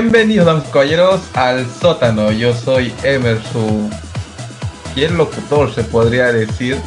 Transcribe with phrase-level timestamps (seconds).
[0.00, 2.30] Bienvenidos, damas y caballeros, al sótano.
[2.30, 3.90] Yo soy Emer, su
[4.94, 6.78] el locutor, se podría decir,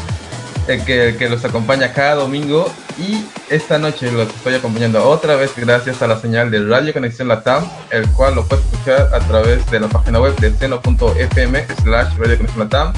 [0.70, 2.72] el que, que los acompaña cada domingo.
[2.98, 7.28] Y esta noche los estoy acompañando otra vez gracias a la señal de Radio Conexión
[7.28, 12.18] Latam, el cual lo puedes escuchar a través de la página web de seno.fm slash
[12.18, 12.94] Radio Conexión Latam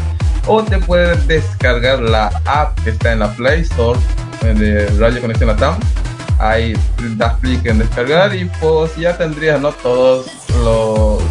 [0.46, 4.00] o te puedes descargar la app que está en la Play Store
[4.44, 5.76] de Radio Conexión Latam
[6.52, 6.74] ahí
[7.18, 10.28] das clic en descargar y pues ya tendrías no todos
[10.64, 11.22] los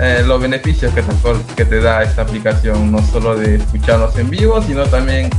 [0.00, 1.12] eh, los beneficios que te,
[1.56, 5.30] que te da esta aplicación no solo de escucharnos en vivo sino también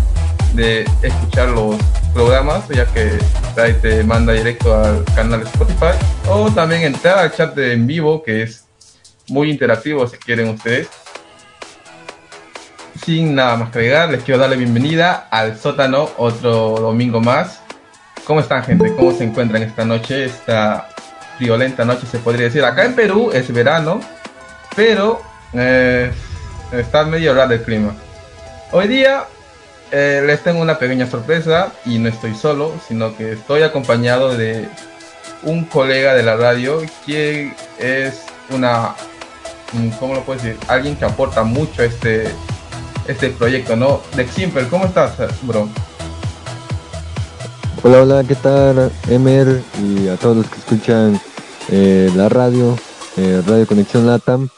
[0.54, 1.76] de escuchar los
[2.14, 3.20] programas ya que
[3.62, 5.98] ahí te manda directo al canal Spotify.
[6.30, 8.66] O también entrar al chat de en vivo que es
[9.28, 10.88] muy interactivo si quieren ustedes.
[13.04, 17.65] Sin nada más que agregar, les quiero darle bienvenida al sótano otro domingo más
[18.26, 18.92] ¿Cómo están, gente?
[18.96, 20.26] ¿Cómo se encuentran esta noche?
[20.26, 20.90] Esta
[21.40, 22.66] violenta noche, se podría decir.
[22.66, 24.02] Acá en Perú es verano,
[24.76, 25.22] pero
[25.54, 26.12] eh,
[26.72, 27.96] está medio raro el clima.
[28.72, 29.26] Hoy día
[29.92, 34.68] eh, les tengo una pequeña sorpresa y no estoy solo, sino que estoy acompañado de
[35.44, 38.96] un colega de la radio que es una,
[39.74, 40.58] mm, ¿cómo lo puedo decir?
[40.68, 42.28] Alguien que aporta mucho a este,
[43.08, 44.02] este proyecto, ¿no?
[44.16, 45.70] De Simple, ¿cómo estás, bro?
[47.88, 48.92] Hola, hola, ¿qué tal?
[49.10, 51.22] Emer y a todos los que escuchan
[51.70, 52.76] eh, la radio,
[53.16, 54.50] eh, Radio Conexión Latam.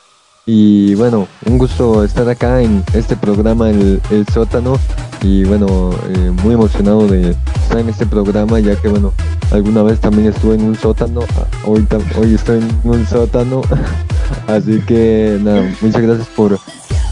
[0.45, 3.99] Y bueno, un gusto estar acá en este programa, El,
[4.33, 4.79] Sótano.
[5.21, 7.31] Y bueno, eh, muy emocionado de
[7.63, 9.11] estar en este programa, ya que bueno,
[9.51, 11.19] alguna vez también estuve en un sótano.
[11.65, 11.85] Hoy,
[12.17, 13.61] hoy estoy en un sótano.
[14.47, 16.57] Así que nada, muchas gracias por,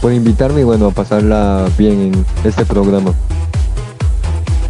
[0.00, 3.12] por invitarme y bueno, a pasarla bien en este programa.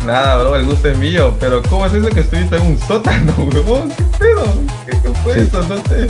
[0.06, 3.34] Nada, bro, el gusto es mío, pero ¿cómo es eso que estuviste en un sótano,
[3.52, 3.88] huevón?
[3.88, 4.44] ¿Qué pedo?
[4.86, 4.92] ¿Qué,
[5.24, 5.60] fue eso?
[5.64, 6.06] No sé.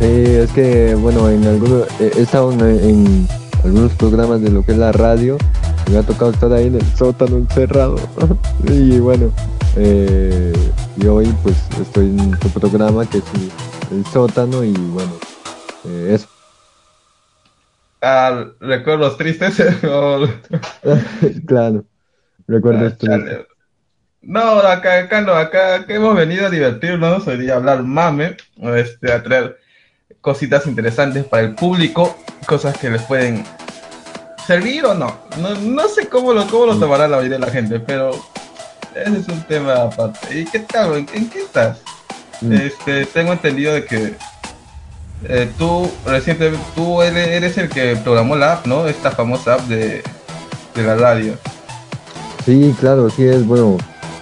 [0.00, 3.28] Sí, es que, bueno, en algunos, he estado en,
[3.62, 5.38] algunos programas de lo que es la radio,
[5.88, 7.94] me ha tocado estar ahí en el sótano encerrado.
[8.64, 9.30] y bueno,
[9.76, 10.52] eh,
[10.96, 13.24] y hoy pues estoy en tu programa que es
[13.92, 15.12] el, sótano y bueno,
[15.84, 16.26] eh, eso.
[18.02, 19.62] Ah, recuerdos tristes.
[21.46, 21.84] claro.
[22.48, 23.06] Recuerda ah, esto.
[24.22, 28.36] No, acá, acá no, acá, hemos venido a divertirnos, hoy día a hablar mame,
[28.74, 29.58] este, a traer
[30.20, 33.44] cositas interesantes para el público, cosas que les pueden
[34.46, 35.20] servir o no.
[35.38, 38.10] No, sé cómo lo, cómo lo tomará la mayoría de la gente, pero
[38.94, 40.40] ese es un tema aparte.
[40.40, 40.96] ¿Y qué tal?
[40.96, 41.80] ¿En, qué estás?
[42.40, 42.52] Mm.
[42.52, 44.14] Este, tengo entendido de que
[45.28, 48.88] eh, tú recientemente, tú eres, el que programó la app, ¿no?
[48.88, 50.02] Esta famosa app de,
[50.74, 51.38] de la radio.
[52.46, 53.76] Sí, claro, sí es, bueno,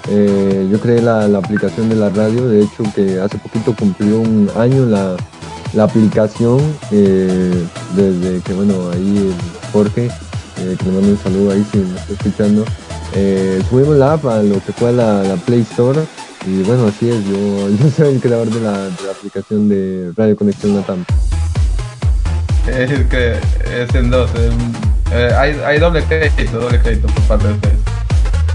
[0.09, 4.51] eh, yo creé la, aplicación de la radio, de hecho que hace poquito cumplió un
[4.57, 5.15] año la,
[5.85, 6.59] aplicación,
[6.91, 7.53] eh,
[7.95, 9.31] desde que, bueno, ahí
[9.75, 12.65] Jorge, eh, que le mando un saludo ahí si me está escuchando,
[13.69, 16.01] subimos la app a lo que fue la, la Play Store.
[16.47, 20.77] Y bueno, así es, yo, yo soy el creador de la, aplicación de Radio Conexión
[20.77, 21.05] Latam.
[22.67, 23.35] Es que
[23.83, 24.31] es en dos,
[25.12, 27.94] hay, hay doble crédito, doble crédito por parte de ustedes.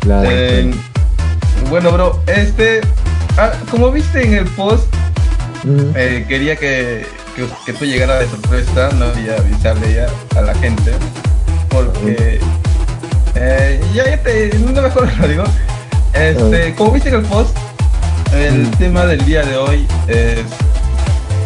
[0.08, 0.72] Eh,
[1.70, 2.82] bueno, bro, este,
[3.38, 4.86] ah, como viste en el post,
[5.96, 7.06] eh, quería que,
[7.66, 10.94] que, tú llegaras de sorpresa, no y avisarle ya a la gente,
[11.70, 12.40] porque
[13.36, 15.44] eh, ya, ya te, no mejor lo digo.
[16.14, 17.56] Este, como viste en el post,
[18.34, 20.40] el tema del día de hoy es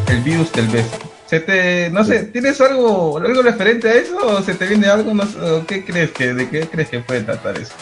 [0.10, 0.98] el virus del beso.
[1.26, 5.14] Se te, no sé, ¿tienes algo, algo referente a eso o se te viene algo?
[5.14, 5.26] No,
[5.66, 7.74] ¿Qué crees que, de qué crees que puede tratar eso?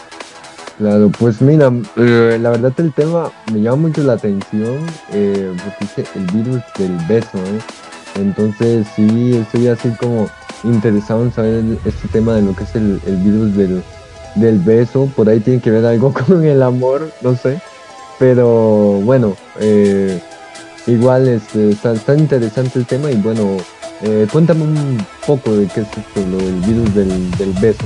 [0.82, 4.80] Claro, pues mira, eh, la verdad el tema me llama mucho la atención
[5.14, 8.20] eh, porque dice el virus del beso, ¿eh?
[8.20, 10.28] Entonces sí, estoy así como
[10.64, 13.84] interesado en saber este tema de lo que es el, virus del,
[14.34, 15.08] del, beso.
[15.16, 17.62] Por ahí tiene que ver algo con el amor, no sé.
[18.18, 19.36] Pero bueno,
[20.88, 23.58] igual este, está, tan interesante el tema y bueno,
[24.32, 24.98] cuéntame un
[25.28, 27.86] poco de qué es esto, lo del virus del, del beso.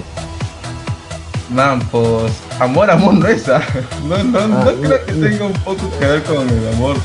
[1.50, 3.46] Man, pues amor, amor no es.
[4.08, 6.98] No, no, no ah, creo que tenga un poco que ver con el amor.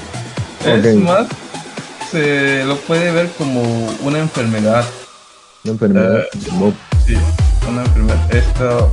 [0.64, 1.26] Es más,
[2.10, 3.62] se lo puede ver como
[4.02, 4.84] una enfermedad.
[5.64, 6.25] Una enfermedad.
[6.58, 6.72] Uh,
[7.06, 7.16] sí,
[7.69, 8.34] una enfermedad.
[8.34, 8.90] Esto.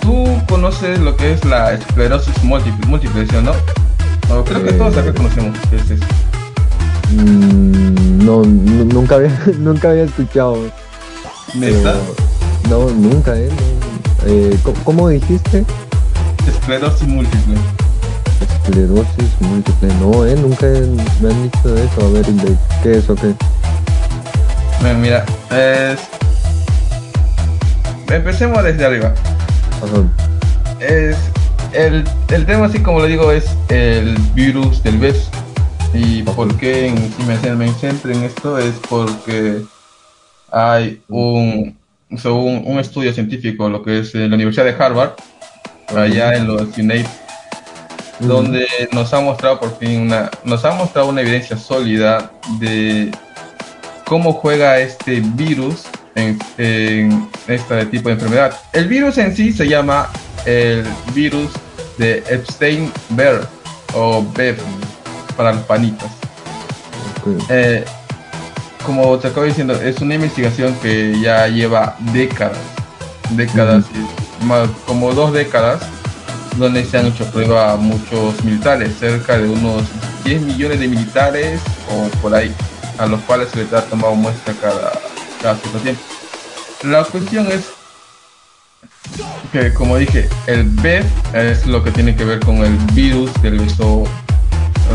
[0.00, 3.52] Tú conoces lo que es la esclerosis múltiple, múltiple ¿no?
[4.28, 6.04] no creo que todos acá eh, conocemos qué es eso.
[7.10, 10.58] Mm, no, nunca había, nunca había escuchado.
[11.54, 11.94] ¿Neta?
[12.68, 13.48] No, nunca, ¿eh?
[14.26, 15.64] eh ¿cómo, dijiste?
[16.48, 17.54] Esclerosis múltiple.
[18.40, 19.88] esclerosis múltiple.
[20.00, 20.66] No, eh, nunca
[21.20, 22.06] me han dicho eso.
[22.06, 23.34] A ver, de qué es o qué.
[25.00, 26.00] Mira, es...
[28.08, 29.14] empecemos desde arriba.
[30.80, 31.16] Es
[31.72, 35.30] el, el, tema, así como le digo, es el virus del beso.
[35.94, 38.58] ¿Y por qué en, me centro en esto?
[38.58, 39.62] Es porque
[40.50, 41.76] hay un,
[42.10, 45.12] un, un, estudio científico, lo que es la Universidad de Harvard,
[45.94, 47.06] allá en los United,
[48.20, 53.10] donde nos ha mostrado por fin una, nos ha mostrado una evidencia sólida de
[54.06, 58.58] cómo juega este virus en, en este tipo de enfermedad.
[58.72, 60.08] El virus en sí se llama
[60.46, 61.50] el virus
[61.98, 63.46] de Epstein-Barr
[63.94, 64.56] o BEV
[65.36, 66.10] para los panitas.
[67.50, 67.84] Eh,
[68.86, 72.56] como te acabo diciendo, es una investigación que ya lleva décadas,
[73.30, 73.84] décadas,
[74.42, 75.82] más, como dos décadas,
[76.56, 79.82] donde se han hecho prueba a muchos militares, cerca de unos
[80.24, 81.60] 10 millones de militares
[81.90, 82.54] o por ahí,
[82.98, 84.92] a los cuales se les ha tomado muestra cada,
[85.42, 86.02] cada cierto tiempo.
[86.84, 87.64] La cuestión es
[89.52, 91.02] que, como dije, el B
[91.34, 94.04] es lo que tiene que ver con el virus del beso,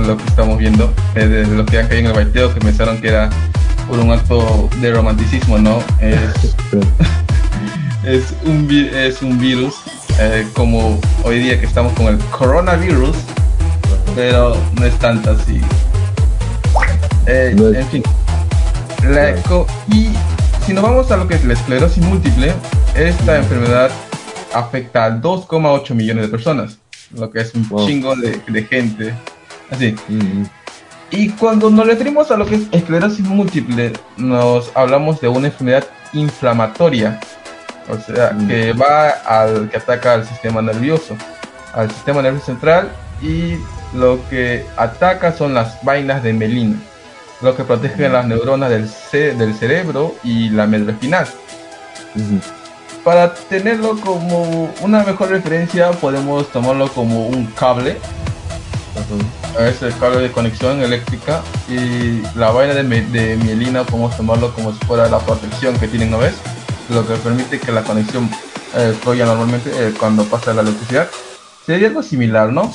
[0.06, 3.10] lo que estamos viendo, de lo que han caído en el baiteo, que pensaron que
[3.10, 3.30] era
[3.92, 5.84] por un acto de romanticismo, ¿no?
[6.00, 6.56] Es,
[8.06, 9.76] es, un, es un virus,
[10.18, 13.18] eh, como hoy día que estamos con el coronavirus,
[14.16, 15.60] pero no es tanto así.
[17.26, 18.04] Eh, en fin.
[19.90, 20.08] y
[20.66, 22.54] si nos vamos a lo que es la esclerosis múltiple,
[22.96, 23.92] esta enfermedad
[24.54, 26.78] afecta a 2,8 millones de personas,
[27.14, 29.14] lo que es un chingo de, gente.
[29.70, 29.94] Así.
[31.12, 35.86] Y cuando nos referimos a lo que es esclerosis múltiple, nos hablamos de una enfermedad
[36.14, 37.20] inflamatoria,
[37.90, 41.18] o sea, que va al que ataca al sistema nervioso,
[41.74, 42.90] al sistema nervioso central
[43.22, 43.56] y
[43.94, 46.78] lo que ataca son las vainas de melina,
[47.42, 48.90] lo que protege las neuronas del,
[49.38, 51.28] del cerebro y la médula espinal.
[53.04, 57.98] Para tenerlo como una mejor referencia podemos tomarlo como un cable
[59.60, 64.80] es el cable de conexión eléctrica y la vaina de, mielina podemos tomarlo como si
[64.86, 66.36] fuera la protección que tienen, ¿no ves?
[66.90, 68.30] Lo que permite que la conexión
[68.76, 71.10] eh, fluya normalmente eh, cuando pasa la electricidad.
[71.66, 72.72] Sería algo similar, ¿no?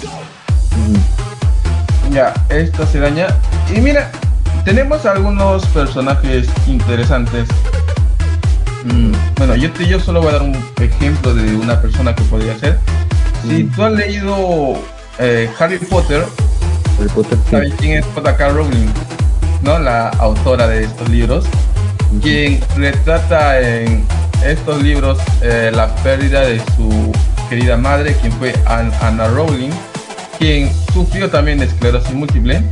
[2.11, 3.27] Ya, esto se daña.
[3.75, 4.11] Y mira,
[4.65, 7.49] tenemos algunos personajes interesantes
[8.87, 12.23] Mm, bueno, yo, te, yo solo voy a dar un ejemplo de una persona que
[12.25, 12.79] podría ser.
[13.47, 14.77] Si tú has leído
[15.19, 16.25] eh, Harry Potter,
[17.51, 18.49] ¿sabes quién es J.K.
[18.51, 18.89] Rowling?
[19.63, 19.79] ¿No?
[19.79, 21.45] La autora de estos libros,
[22.23, 24.05] quien retrata en
[24.45, 27.13] estos libros eh, la pérdida de su
[27.49, 29.71] querida madre, quien fue Anna Rowling,
[30.39, 32.63] quien sufrió también de esclerosis múltiple,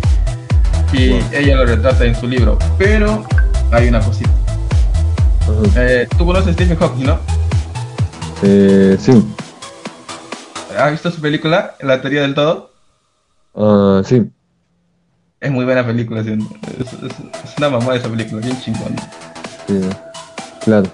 [0.93, 2.59] y ella lo retrata en su libro.
[2.79, 3.25] Pero
[3.73, 4.31] hay una cosita
[5.77, 7.19] eh, Tú conoces Stephen Hawking, ¿no?
[8.43, 9.25] Eh, sí.
[10.79, 12.71] ¿Has visto su película, La teoría del todo?
[13.53, 14.31] Uh, sí.
[15.41, 16.29] Es muy buena película, es,
[17.59, 18.97] una mamá esa película, bien chingón.
[19.67, 19.81] Sí,
[20.65, 20.91] claro.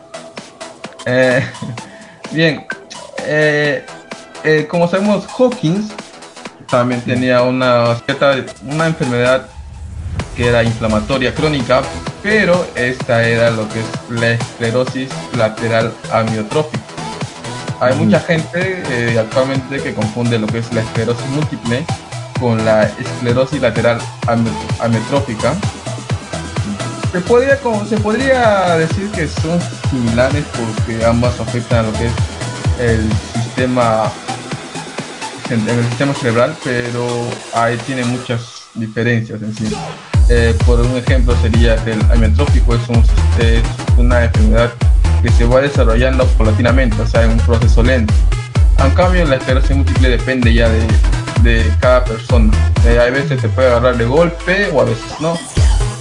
[1.07, 1.47] Eh,
[2.33, 2.67] bien,
[3.25, 3.85] eh,
[4.45, 5.93] eh, como sabemos, Hawkins
[6.69, 8.35] también tenía una cierta
[8.65, 9.47] una enfermedad
[10.37, 11.83] que era inflamatoria crónica,
[12.23, 17.00] pero esta era lo que es la esclerosis lateral amiotrófica.
[17.81, 21.85] Hay mucha gente eh, actualmente que confunde lo que es la esclerosis múltiple
[22.39, 23.99] con la esclerosis lateral
[24.81, 25.55] amiotrófica.
[27.11, 27.59] Se podría,
[27.89, 29.59] se podría decir que son
[29.91, 32.13] similares porque ambas afectan a lo que es
[32.79, 34.11] el sistema
[35.51, 37.07] el sistema cerebral, pero
[37.55, 39.75] ahí tiene muchas diferencias en sí.
[40.29, 42.83] Eh, por un ejemplo sería que el amiotrófico es,
[43.97, 44.73] una enfermedad
[45.23, 48.15] que se va desarrollando paulatinamente, o sea, en un proceso lento.
[48.79, 52.53] En cambio, la esclerosis múltiple depende ya de, cada persona.
[52.87, 55.39] Eh, hay veces se puede agarrar de golpe o a veces no.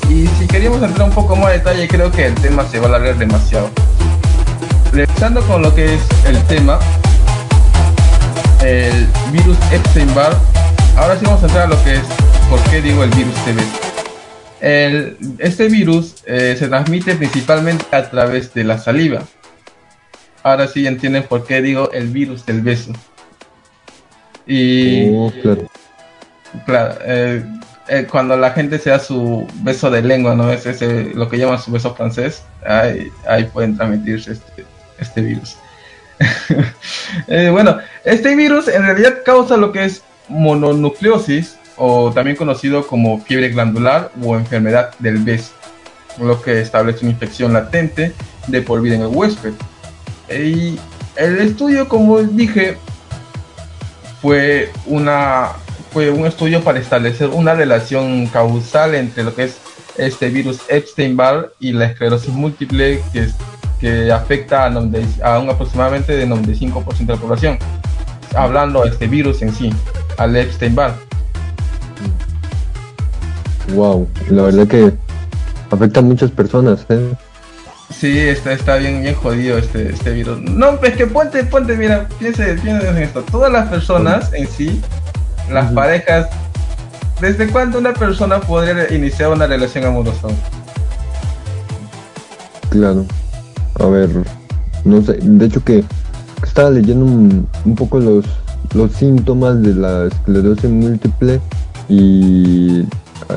[0.10, 2.86] Y si queríamos entrar un poco más a detalle, creo que el tema se va
[2.86, 3.70] a alargar demasiado.
[4.94, 6.80] Empezando con lo que es el tema,
[8.64, 10.36] el virus Epstein-Barr,
[10.98, 12.04] ahora sí vamos a entrar a lo que es,
[12.50, 13.89] ¿por qué digo el virus TB?
[14.62, 19.22] Este virus eh, se transmite principalmente a través de la saliva.
[20.44, 22.94] Ahora sí entienden por qué digo el virus del beso.
[24.46, 25.32] Y oh,
[26.66, 27.44] claro, eh,
[27.88, 30.52] eh, cuando la gente se da su beso de lengua, ¿no?
[30.52, 34.66] Es ese, lo que llaman su beso francés, ahí, ahí pueden transmitirse este,
[34.98, 35.58] este virus.
[37.52, 43.50] bueno, este virus en realidad causa lo que es mononucleosis o también conocido como fiebre
[43.50, 45.54] glandular o enfermedad del beso,
[46.20, 48.14] lo que establece una infección latente
[48.48, 49.54] de por vida en el huésped.
[50.30, 50.78] Y
[51.16, 52.78] el estudio, como dije,
[54.22, 55.54] fue una
[55.92, 59.58] fue un estudio para establecer una relación causal entre lo que es
[59.98, 63.28] este virus Epstein-Barr y la esclerosis múltiple que,
[63.80, 67.58] que afecta a, un aproximadamente de 95% de la población.
[68.36, 69.72] Hablando de este virus en sí,
[70.18, 71.09] al Epstein-Barr.
[73.76, 74.92] Wow, la verdad que
[75.72, 77.14] afecta a muchas personas, ¿eh?
[77.90, 80.40] Sí, está, está bien, bien jodido este, este virus.
[80.42, 83.24] No, es que ponte, ponte, mira, piense, piense en esto.
[83.24, 84.80] Todas las personas en sí,
[85.52, 86.28] las parejas,
[87.20, 90.28] ¿desde cuándo una persona podría iniciar una relación amorosa?
[92.70, 93.06] Claro.
[93.80, 94.10] A ver,
[94.84, 95.84] no sé, de hecho que
[96.44, 98.26] estaba leyendo un, un poco los,
[98.74, 101.40] los síntomas de la esclerosis múltiple
[101.88, 102.84] y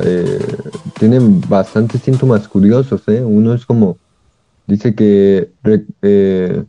[0.01, 0.57] eh,
[0.99, 3.01] tienen bastantes síntomas curiosos.
[3.07, 3.21] ¿eh?
[3.21, 3.97] Uno es como,
[4.65, 5.49] dice que
[6.01, 6.63] eh,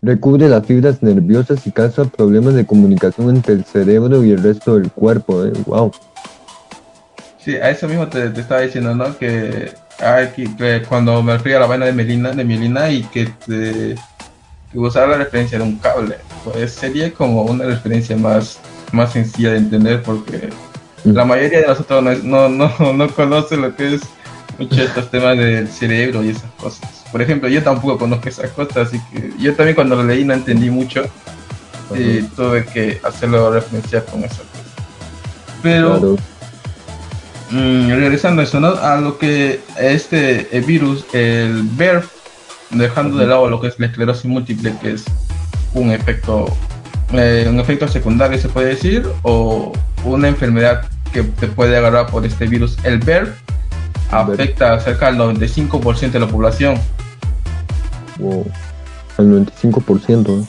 [0.00, 4.78] recubre las fibras nerviosas y causa problemas de comunicación entre el cerebro y el resto
[4.78, 5.44] del cuerpo.
[5.44, 5.52] ¿eh?
[5.66, 5.92] ¡Wow!
[7.38, 9.16] Sí, a eso mismo te, estaba diciendo, ¿no?
[9.18, 9.72] Que,
[10.34, 13.96] que, cuando me refiero a la vaina de Melina, de Melina y que, te,
[14.70, 18.60] que usar la referencia de un cable, pues sería como una referencia más,
[18.92, 20.50] más sencilla de entender porque
[21.04, 24.02] la mayoría de nosotros no, no, no, conoce lo que es
[24.58, 27.04] mucho estos temas del cerebro y esas cosas.
[27.10, 30.34] Por ejemplo, yo tampoco conozco esas cosas, así que yo también cuando lo leí no
[30.34, 31.04] entendí mucho
[31.94, 34.52] y tuve que hacerlo referenciar con esas cosas.
[35.62, 36.16] Pero,
[37.50, 38.68] mm, regresando a eso, ¿no?
[38.68, 42.10] A lo que este virus, el BERF,
[42.70, 45.04] dejando de lado lo que es la esclerosis múltiple, que es
[45.74, 46.46] un efecto,
[47.12, 49.72] eh, un efecto secundario, se puede decir, o
[50.04, 53.32] una enfermedad que te puede agarrar por este virus, el BER,
[54.10, 56.76] afecta a cerca del 95% de la población.
[58.18, 58.46] Wow,
[59.18, 60.46] el 95%.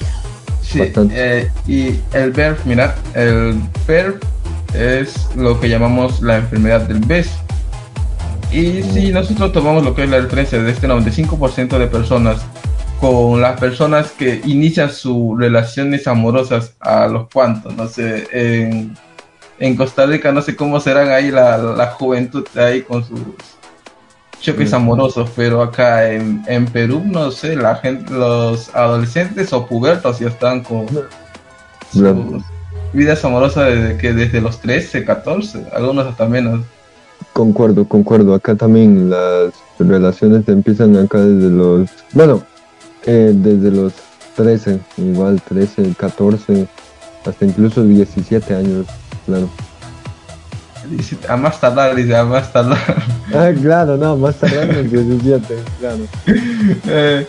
[0.62, 4.20] Sí, eh, y el BER, mira, el BER
[4.74, 7.30] es lo que llamamos la enfermedad del BES.
[8.52, 12.46] Y si nosotros tomamos lo que es la referencia de este 95% de personas
[13.00, 18.96] con las personas que inician sus relaciones amorosas a los cuantos, no sé, en
[19.60, 23.20] en Costa Rica no sé cómo serán ahí la, la juventud ahí con sus
[24.44, 30.20] choques amorosos, pero acá en, en, Perú no sé, la gente, los adolescentes o pubertos
[30.20, 30.86] ya están con
[31.92, 32.44] sus
[32.92, 36.62] vidas amorosas desde que desde los 13, 14, algunos hasta menos.
[37.32, 38.34] Concuerdo, concuerdo.
[38.36, 42.44] Acá también las relaciones empiezan acá desde los, bueno,
[43.06, 43.94] eh, desde los
[44.36, 46.68] 13, igual 13, 14,
[47.26, 48.88] hasta incluso 17 años
[49.26, 49.50] claro.
[51.30, 52.78] a más tardar, dice, a más tardar.
[53.34, 55.98] Ah, claro, no, más tardar en 17, claro.
[56.88, 57.28] Eh,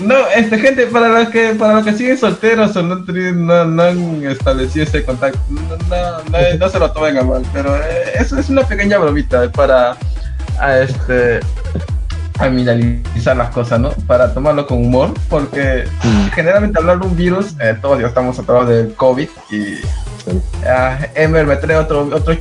[0.00, 3.82] no, este gente, para los que para los que siguen solteros o no, no, no
[3.82, 8.48] han establecido ese contacto, no, no, se lo tomen a mal, pero eh, eso es
[8.48, 9.96] una pequeña bromita para
[10.58, 11.40] a este
[12.40, 13.90] a las cosas, ¿no?
[14.06, 16.28] Para tomarlo con humor, porque mm.
[16.28, 19.74] generalmente hablar de un virus, eh, todos ya estamos atrás del COVID y
[20.66, 22.36] Ah, Emer me trae otro, otro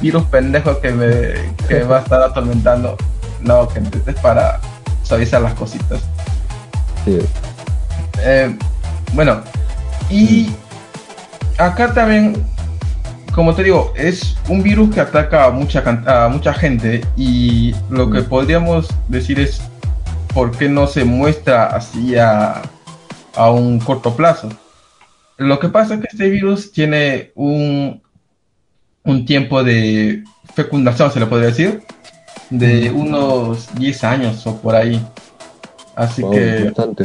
[0.00, 2.96] virus pendejo que me, va a estar atormentando.
[3.40, 4.60] No, que es para
[5.02, 6.00] suavizar las cositas.
[8.18, 8.56] Eh,
[9.12, 9.42] bueno,
[10.10, 10.50] y
[11.58, 12.44] acá también,
[13.32, 18.10] como te digo, es un virus que ataca a mucha, a mucha gente y lo
[18.10, 19.60] que podríamos decir es
[20.34, 22.62] por qué no se muestra así a,
[23.36, 24.48] a un corto plazo.
[25.38, 28.00] Lo que pasa es que este virus tiene un,
[29.04, 30.24] un tiempo de
[30.54, 31.82] fecundación, se le podría decir,
[32.50, 35.04] de unos 10 años o por ahí.
[35.94, 36.64] Así que...
[36.64, 37.04] Bastante.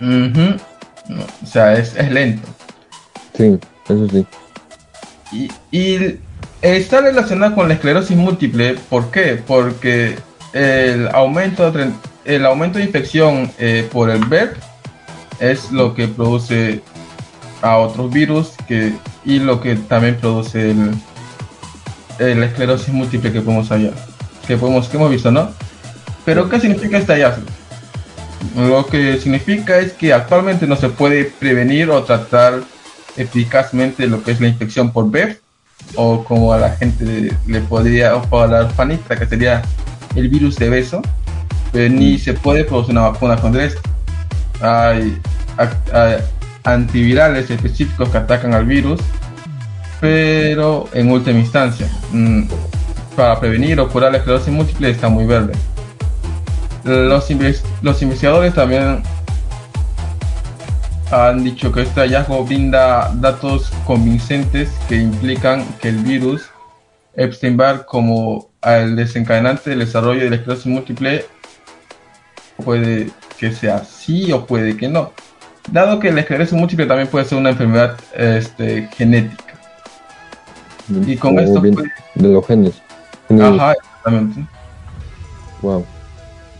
[0.00, 2.48] o sea, es, lento.
[3.36, 4.26] Sí, eso sí.
[5.32, 6.18] Y, y,
[6.62, 8.76] está relacionado con la esclerosis múltiple.
[8.88, 9.42] ¿Por qué?
[9.46, 10.16] Porque
[10.54, 11.72] el aumento,
[12.24, 14.69] el aumento de infección eh, por el BERT
[15.40, 16.82] es lo que produce
[17.62, 18.92] a otros virus que,
[19.24, 20.74] y lo que también produce
[22.18, 23.94] el, esclerosis múltiple que podemos hallar,
[24.46, 25.50] que que hemos visto, ¿no?
[26.24, 27.46] Pero ¿qué significa este hallazgo?
[28.56, 32.60] Lo que significa es que actualmente no se puede prevenir o tratar
[33.16, 35.38] eficazmente lo que es la infección por BEF
[35.96, 39.62] o como a la gente le podría o a la orfanita que sería
[40.14, 41.02] el virus de beso,
[41.72, 43.80] ni se puede producir una vacuna contra esto
[44.60, 45.20] hay,
[46.64, 49.00] antivirales específicos que atacan al virus,
[50.00, 52.42] pero en última instancia, mm,
[53.16, 55.52] para prevenir o curar la esclerosis múltiple está muy verde.
[56.84, 57.28] Los,
[57.82, 59.02] los investigadores también
[61.10, 66.50] han dicho que este hallazgo brinda datos convincentes que implican que el virus
[67.16, 71.26] Epstein-Barr como el desencadenante del desarrollo de la esclerosis múltiple
[72.64, 73.10] puede
[73.40, 75.12] que sea sí o puede que no.
[75.72, 79.54] Dado que la esclerosis múltiple también puede ser una enfermedad este, genética.
[81.06, 82.74] Y con esto de los genes.
[83.30, 84.44] Ajá, exactamente.
[85.62, 85.86] Wow.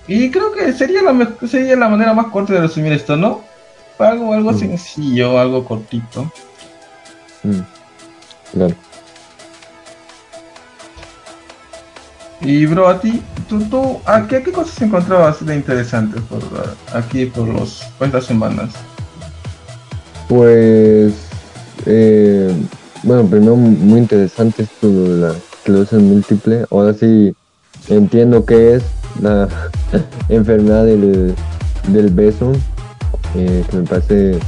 [0.07, 3.43] Y creo que sería la, sería la manera más corta de resumir esto, ¿no?
[3.99, 4.59] Algo, algo mm.
[4.59, 6.33] sencillo, algo cortito.
[7.43, 7.61] Mm.
[8.53, 8.75] Claro.
[12.43, 16.43] Y bro, a ti, tú, tú ¿a qué, qué cosas encontrabas de interesantes por
[16.95, 18.71] aquí por los estas semanas?
[20.29, 21.13] Pues
[21.87, 22.55] eh,
[23.03, 26.65] bueno, primero muy interesante esto de la esclerosis múltiple.
[26.71, 27.35] Ahora sí
[27.89, 28.85] entiendo qué es
[29.21, 29.49] la
[30.29, 31.35] enfermedad del,
[31.89, 32.53] del beso,
[33.35, 34.39] eh, que me parece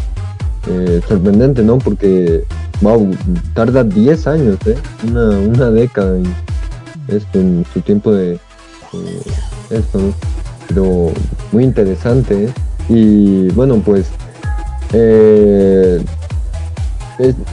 [0.68, 1.78] eh, sorprendente, ¿no?
[1.78, 2.44] Porque,
[2.80, 3.14] wow,
[3.54, 4.76] tarda 10 años, ¿eh?
[5.06, 6.18] Una, una década
[7.08, 8.38] esto, en su tiempo de
[9.70, 10.14] esto, ¿no?
[10.68, 11.12] Pero
[11.50, 12.52] muy interesante, ¿eh?
[12.88, 14.06] Y bueno, pues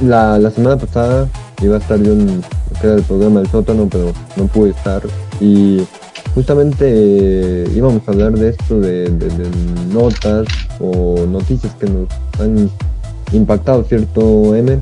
[0.02, 1.28] la, la semana pasada
[1.62, 2.42] iba a estar yo en
[2.84, 5.02] el programa del sótano, pero no pude estar.
[5.40, 5.86] Y
[6.34, 9.10] justamente eh, íbamos a hablar de esto, de,
[9.92, 10.48] notas
[10.80, 12.08] o noticias que nos
[12.40, 12.70] han
[13.32, 14.80] impactado, ¿cierto, M?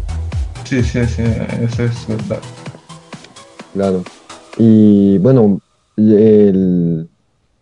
[0.64, 1.24] Sí, sí, sí,
[1.62, 2.40] eso es verdad.
[3.74, 4.04] Claro.
[4.58, 5.62] Y bueno,
[5.96, 7.08] el,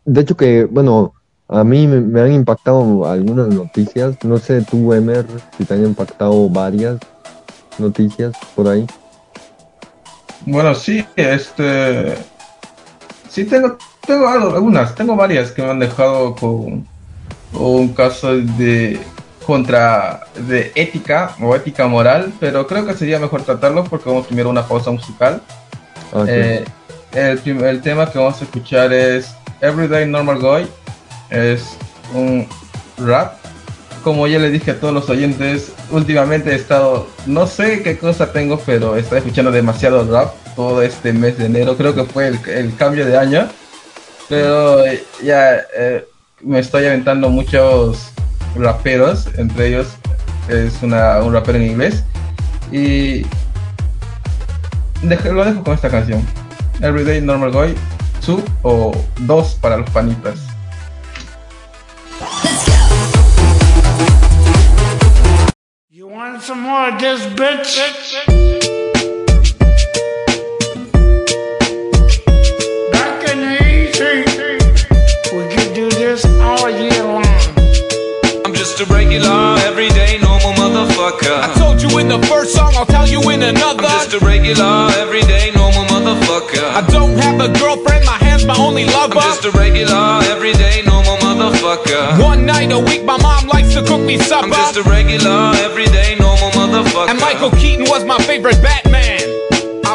[0.05, 1.13] de hecho que, bueno,
[1.47, 4.15] a mí me, han impactado algunas noticias.
[4.23, 5.25] No sé tú, Emer,
[5.58, 6.97] si te han impactado varias
[7.77, 8.86] noticias por ahí.
[10.45, 12.15] Bueno, sí, este
[13.36, 13.77] Sí, tengo,
[14.08, 16.88] tengo algunas, tengo varias que me han dejado con,
[17.51, 18.97] un caso de
[19.45, 24.49] contra de ética o ética moral, pero creo que sería mejor tratarlo porque vamos primero
[24.49, 25.41] una pausa musical.
[26.13, 26.63] Ah, eh,
[27.15, 30.67] el, tema que vamos a escuchar es Everyday Normal Guy,
[31.30, 31.78] es
[32.13, 32.47] un
[32.97, 33.34] rap.
[34.04, 38.32] Como ya le dije a todos los oyentes, últimamente he estado, no sé qué cosa
[38.32, 41.75] tengo, pero estoy escuchando demasiado rap todo este mes de enero.
[41.75, 43.47] Creo que fue el, cambio de año.
[44.30, 44.84] Pero
[45.23, 46.06] ya eh,
[46.41, 48.12] me estoy aventando muchos
[48.56, 49.28] raperos.
[49.38, 49.88] Entre ellos
[50.49, 52.04] es una, un rapero en inglés.
[52.71, 53.25] Y
[55.04, 56.44] lo dejo con esta canción.
[56.81, 57.73] Everyday Normal Guy,
[58.19, 60.39] su o dos para los panitas.
[65.89, 67.77] You want some more of this, bitch?
[72.91, 73.55] Back in the
[75.33, 77.23] We could do this all year long.
[78.45, 81.41] I'm just a regular, everyday, normal motherfucker.
[81.41, 83.85] I told you in the first song, I'll tell you in another.
[83.85, 85.54] I'm just a regular, everyday, normal motherfucker.
[86.75, 89.17] I don't have a girlfriend, my hand's my only lover.
[89.17, 92.21] I'm just a regular, everyday, normal motherfucker.
[92.21, 94.47] One night a week, my mom likes to cook me supper.
[94.47, 97.11] I'm just a regular, everyday, normal motherfucker.
[97.11, 99.24] And Michael Keaton was my favorite Batman.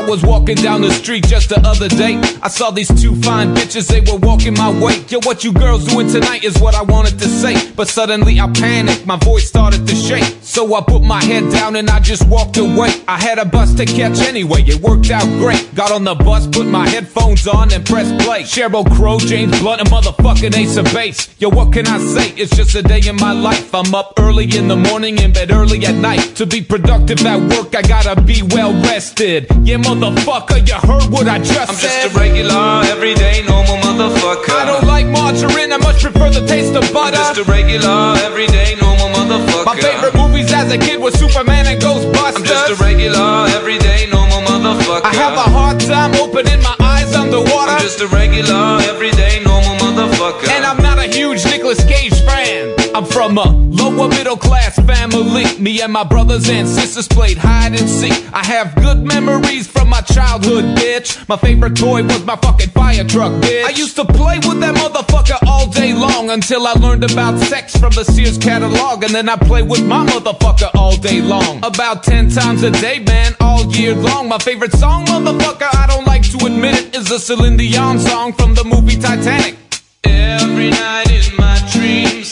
[0.01, 2.17] I was walking down the street just the other day.
[2.43, 5.05] I saw these two fine bitches, they were walking my way.
[5.11, 7.71] Yo, what you girls doing tonight is what I wanted to say.
[7.73, 10.25] But suddenly I panicked, my voice started to shake.
[10.41, 12.95] So I put my head down and I just walked away.
[13.07, 15.75] I had a bus to catch anyway, it worked out great.
[15.75, 18.43] Got on the bus, put my headphones on and pressed play.
[18.45, 21.29] Cheryl Crow, James Blunt, and motherfucking Ace of Base.
[21.39, 22.31] Yo, what can I say?
[22.41, 23.75] It's just a day in my life.
[23.75, 26.37] I'm up early in the morning, in bed early at night.
[26.37, 29.47] To be productive at work, I gotta be well rested.
[29.63, 31.90] Yeah, motherfucker, you heard what I just I'm said.
[31.90, 34.55] I'm just a regular, everyday, normal motherfucker.
[34.55, 37.16] I don't like margarine, I much prefer the taste of butter.
[37.16, 39.66] I'm just a regular, everyday, normal motherfucker.
[39.66, 42.38] My favorite movies as a kid was Superman and Ghostbusters.
[42.38, 45.03] I'm just a regular, everyday, normal motherfucker.
[45.05, 47.72] I have a hard time opening my eyes underwater.
[47.72, 50.48] I'm just a regular, everyday, normal motherfucker.
[50.50, 52.80] And I'm not a huge Nicolas Cage fan.
[52.92, 55.44] I'm from a lower middle class family.
[55.59, 58.12] Me and my brothers and sisters played hide and seek.
[58.33, 61.29] I have good memories from my childhood, bitch.
[61.29, 63.64] My favorite toy was my fucking fire truck, bitch.
[63.64, 67.76] I used to play with that motherfucker all day long until I learned about sex
[67.76, 69.05] from the Sears catalog.
[69.05, 71.59] And then I play with my motherfucker all day long.
[71.62, 74.29] About 10 times a day, man, all year long.
[74.29, 78.33] My favorite song, motherfucker, I don't like to admit it, is a Celine Dion song
[78.33, 79.57] from the movie Titanic.
[80.03, 81.20] Every night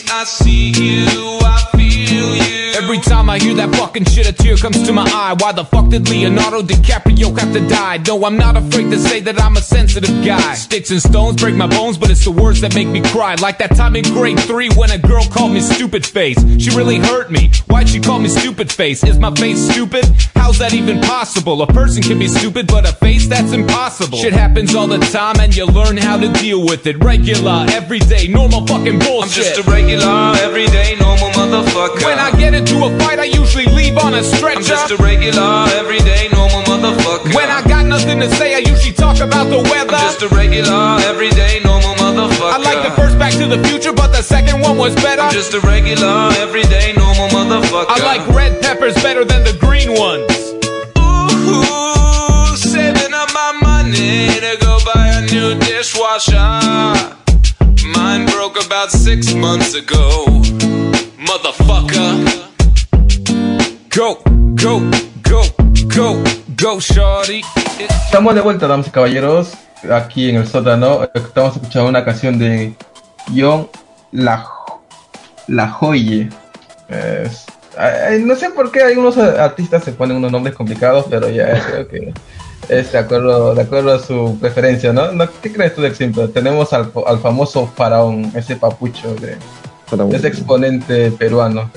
[0.07, 2.68] I see you, I feel you.
[2.75, 5.35] Every time I hear that fucking shit, a tear comes to my eye.
[5.39, 7.97] Why the fuck did Leonardo DiCaprio have to die?
[8.07, 10.53] No, I'm not afraid to say that I'm a sensitive guy.
[10.55, 13.35] Sticks and stones break my bones, but it's the words that make me cry.
[13.35, 16.37] Like that time in grade three when a girl called me stupid face.
[16.61, 17.51] She really hurt me.
[17.67, 19.03] Why'd she call me stupid face?
[19.03, 20.05] Is my face stupid?
[20.35, 21.61] How's that even possible?
[21.61, 24.17] A person can be stupid, but a face that's impossible.
[24.17, 26.97] Shit happens all the time, and you learn how to deal with it.
[27.03, 29.45] Regular, everyday, normal fucking bullshit.
[29.47, 32.03] I'm just a regular, everyday, normal motherfucker.
[32.05, 34.59] When I get into a fight, I usually leave on a stretcher.
[34.59, 37.33] I'm just a regular, everyday, normal motherfucker.
[37.33, 39.95] When I got nothing to say, I usually talk about the weather.
[39.95, 42.51] I'm just a regular, everyday, normal motherfucker.
[42.51, 45.21] I like the first Back to the Future, but the second one was better.
[45.21, 47.85] I'm just a regular, everyday, normal motherfucker.
[47.87, 50.27] I like red peppers better than the green ones.
[50.99, 56.35] Ooh, saving up my money to go buy a new dishwasher.
[57.95, 60.25] Mine broke about six months ago.
[61.23, 62.48] Motherfucker.
[63.95, 64.19] Go,
[64.61, 64.81] go,
[65.23, 65.41] go,
[65.95, 66.23] go,
[66.57, 67.41] go, shorty.
[67.79, 69.53] Estamos de vuelta, damas y caballeros,
[69.91, 71.07] aquí en el sótano.
[71.13, 72.73] Estamos escuchando una canción de
[73.35, 73.67] John
[74.11, 74.45] La,
[75.47, 76.29] La Joye.
[76.87, 77.45] Es-
[77.77, 81.87] ay, no sé por qué algunos artistas se ponen unos nombres complicados, pero ya creo
[81.87, 82.13] que
[82.69, 85.11] es de acuerdo, de acuerdo a su preferencia, ¿no?
[85.11, 85.25] ¿No?
[85.41, 86.27] ¿Qué crees tú de siempre?
[86.27, 89.37] Tenemos al, al famoso faraón, ese papucho, de,
[90.15, 91.71] ese exponente peruano.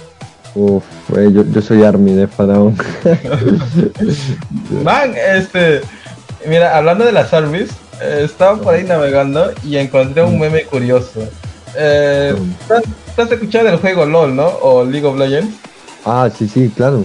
[0.54, 2.76] Uf, yo, yo soy Army de Faraón.
[4.84, 5.80] Man, este,
[6.46, 11.20] mira, hablando de la service, eh, estaba por ahí navegando y encontré un meme curioso.
[11.76, 12.34] Eh,
[12.68, 12.82] ¿tú has-
[13.16, 14.46] tú has escuchado del juego LOL, no?
[14.46, 15.54] O League of Legends.
[16.04, 17.02] Ah, sí, sí, claro.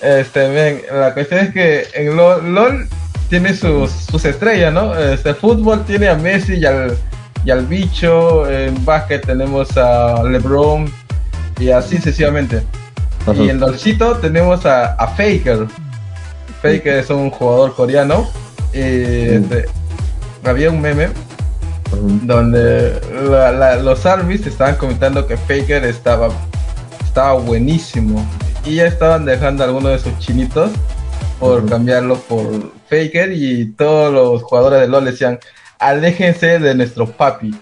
[0.00, 2.88] Este, ven, la cuestión es que en LOL, LOL
[3.28, 4.96] tiene sus, sus estrellas, ¿no?
[4.96, 6.96] Este, el fútbol tiene a Messi y al,
[7.44, 10.90] y al bicho, en básquet tenemos a LeBron
[11.58, 12.62] y así sucesivamente.
[13.44, 15.66] Y en LOLcito tenemos a, a Faker.
[16.62, 18.28] Faker es un jugador coreano.
[18.72, 19.66] Y este,
[20.44, 21.08] había un meme
[22.22, 26.28] donde la- la- los armies estaban comentando que Faker estaba,
[27.04, 28.24] estaba buenísimo.
[28.64, 30.70] Y ya estaban dejando a algunos de sus chinitos
[31.38, 33.32] por cambiarlo por Faker.
[33.32, 35.38] Y todos los jugadores de LOL decían:
[35.78, 37.54] aléjense de nuestro papi.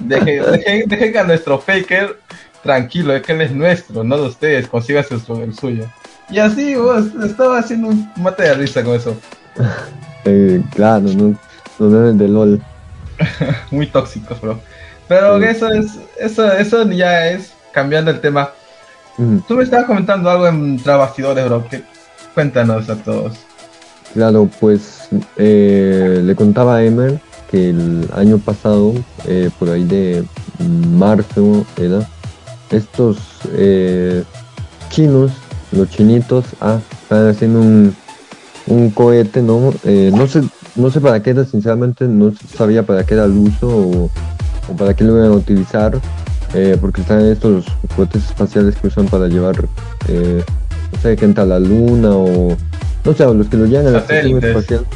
[0.00, 2.18] Dejen, dejen- dejen a nuestro Faker
[2.62, 5.86] tranquilo, es que él es nuestro, no de ustedes, consíganse su- el suyo.
[6.30, 9.16] Y así, vos, estaba haciendo un mate de risa con eso.
[10.24, 11.34] Eh, claro, no,
[11.80, 12.62] los memes de LOL.
[13.72, 14.60] muy tóxicos, bro.
[15.08, 15.44] Pero Sí.
[15.46, 18.50] eso es, eso, eso ya es cambiando el tema.
[19.18, 19.42] Ujú.
[19.48, 21.66] Tú me estabas comentando algo en Trabastidores, bro.
[21.68, 21.82] que-
[22.34, 23.32] cuéntanos a todos.
[24.14, 27.18] Claro, pues eh, le contaba a Emer
[27.50, 28.94] que el año pasado,
[29.26, 30.22] eh, por ahí de
[30.96, 32.06] marzo, era,
[32.72, 33.18] estos
[33.52, 34.24] eh,
[34.88, 35.30] chinos,
[35.70, 37.94] los chinitos, ah, estaban haciendo un,
[38.66, 39.72] un cohete, ¿no?
[39.84, 40.42] Eh, no sé,
[40.74, 44.10] no sé para qué era, sinceramente, no sabía para qué era el uso o,
[44.68, 45.98] o para qué lo iban a utilizar,
[46.54, 49.56] eh, porque están estos cohetes espaciales que usan para llevar,
[50.08, 50.42] eh,
[50.92, 52.56] no sé, gente a la luna o,
[53.04, 54.86] no sé, los que lo llevan a la estación espacial.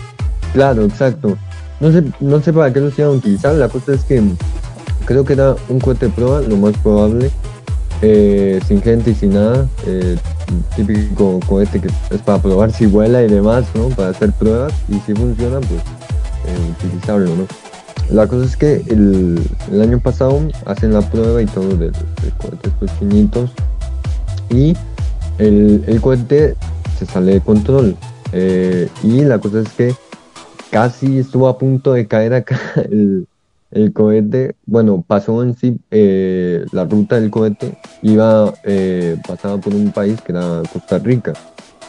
[0.53, 1.37] Claro, exacto.
[1.81, 4.23] No sé, no sé para qué los iban a utilizar, la cosa es que
[5.05, 7.31] creo que era un cohete de prueba, lo más probable,
[8.02, 10.16] eh, sin gente y sin nada, eh,
[10.76, 13.88] típico cohete que es para probar si vuela y demás, ¿no?
[13.88, 17.46] Para hacer pruebas y si funciona, pues eh, utilizarlo, ¿no?
[18.11, 19.40] La cosa es que el,
[19.80, 23.50] año pasado hacen la prueba y todo del, del cohete estos chinitos
[24.50, 24.76] y
[25.38, 26.54] el, el cohete
[26.98, 27.96] se sale de control
[28.32, 29.94] eh, y la cosa es que
[30.70, 33.26] casi estuvo a punto de caer acá el,
[33.77, 39.75] el cohete, bueno, pasó en sí eh, la ruta del cohete, iba, eh, pasaba por
[39.75, 41.35] un país que era Costa Rica.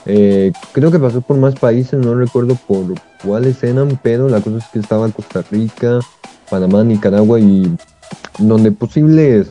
[0.05, 4.57] Eh, creo que pasó por más países, no recuerdo por cuáles eran, pero la cosa
[4.57, 5.99] es que estaba Costa Rica,
[6.49, 7.73] Panamá, Nicaragua y
[8.37, 9.47] donde posibles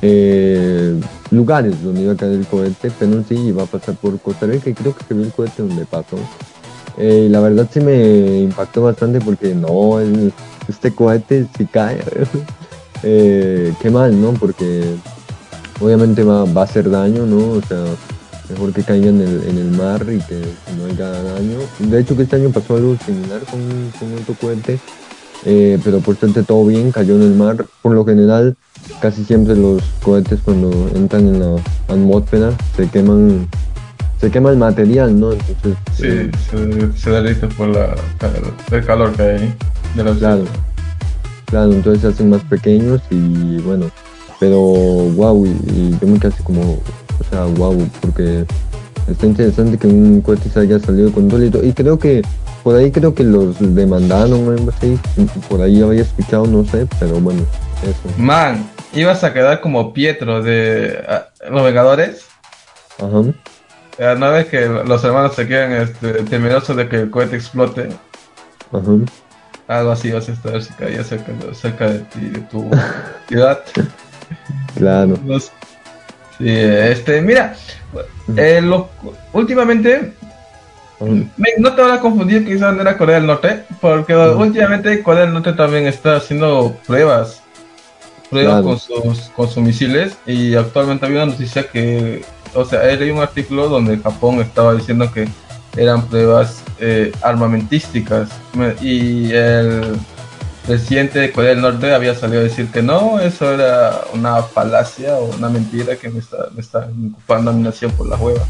[0.00, 1.00] eh,
[1.32, 4.70] lugares donde iba a caer el cohete, pero sí iba a pasar por Costa Rica
[4.70, 6.18] y creo que se vio el cohete donde pasó.
[6.96, 9.98] Eh, y la verdad sí me impactó bastante porque no,
[10.68, 12.02] este cohete si cae,
[13.02, 14.32] eh, qué mal, ¿no?
[14.32, 14.84] Porque
[15.80, 17.52] obviamente va, va a hacer daño, ¿no?
[17.52, 17.84] O sea,
[18.48, 20.42] mejor que caiga en el, en el mar y que
[20.76, 21.58] no haya daño.
[21.78, 23.60] De hecho que este año pasó algo similar con,
[23.98, 24.78] con otro cohete,
[25.44, 27.64] eh, pero por suerte todo bien, cayó en el mar.
[27.82, 28.56] Por lo general,
[29.00, 33.48] casi siempre los cohetes cuando entran en la atmósfera se queman,
[34.24, 35.32] se quema el material, ¿no?
[35.32, 37.94] Entonces, Sí, eh, se, se derrite por la,
[38.72, 39.54] el calor que hay.
[39.94, 40.44] De la Claro,
[41.44, 43.90] claro, entonces se hacen más pequeños y bueno,
[44.40, 48.46] pero wow, y, y yo me quedé así como, o sea, wow, porque
[49.10, 52.22] está interesante que un cohete se haya salido con control y creo que
[52.62, 54.98] por ahí creo que los demandaron o algo así.
[55.50, 57.42] Por ahí había escuchado, no sé, pero bueno,
[57.82, 58.16] eso.
[58.16, 62.24] Man, ibas a quedar como Pietro de ah, Los Vengadores.
[62.98, 63.22] Ajá.
[63.98, 67.88] No ves que los hermanos se quedan este, temerosos de que el cohete explote.
[69.68, 72.70] Algo así vas a estar si caía cerca, cerca de ti, de tu
[73.28, 73.62] ciudad.
[74.76, 75.16] Claro.
[76.38, 77.54] sí, este, mira,
[78.36, 78.60] eh,
[79.32, 80.12] últimamente
[81.58, 85.34] no te van a confundir quizás no era Corea del Norte, porque últimamente Corea del
[85.34, 87.42] Norte también está haciendo pruebas,
[88.30, 92.24] pruebas con, sus, con sus misiles y actualmente había una noticia que,
[92.54, 95.28] o sea, leí un artículo donde Japón estaba diciendo que
[95.76, 98.30] eran pruebas eh, armamentísticas
[98.80, 99.96] y el
[100.66, 105.16] presidente de Corea del Norte había salido a decir que no, eso era una falacia
[105.16, 108.44] o una mentira que me está, me está ocupando a mi nación por la hueva.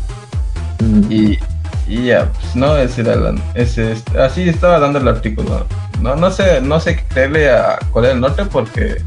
[1.08, 1.38] Y,
[1.86, 5.66] y ya, pues no, ese era ese, así estaba dando el artículo.
[6.00, 8.98] No, no sé, no sé qué creerle a Corea del Norte porque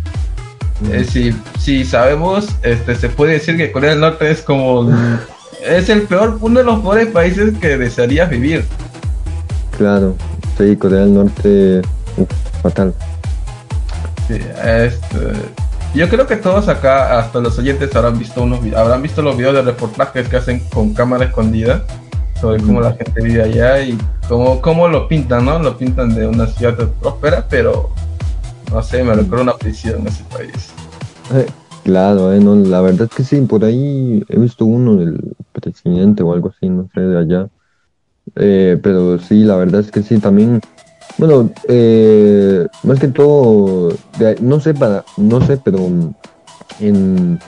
[0.92, 4.90] eh, si, si sabemos, este, se puede decir que Corea del Norte es como
[5.66, 8.64] es el peor, uno de los peores países que desearías vivir.
[9.78, 10.16] Claro,
[10.58, 11.82] sí, Corea del Norte,
[12.62, 12.94] fatal.
[14.28, 15.32] Sí, este,
[15.94, 19.56] yo creo que todos acá, hasta los oyentes, habrán visto unos habrán visto los videos
[19.56, 21.84] de reportajes que hacen con cámara escondida
[22.40, 25.58] sobre cómo la gente vive allá y cómo, cómo lo pintan, ¿no?
[25.60, 27.90] Lo pintan de una ciudad próspera, pero
[28.72, 30.72] no sé, me recuerda una prisión en ese país.
[31.34, 31.48] Eh,
[31.84, 36.24] claro, eh, no, la verdad es que sí, por ahí he visto uno del presidente
[36.24, 37.50] o algo así, no sé, de allá.
[38.36, 40.62] Eh, pero sí, la verdad es que sí, también,
[41.18, 43.94] bueno, eh, más que todo,
[44.42, 45.80] no sé para, no sé, pero
[46.80, 47.40] en,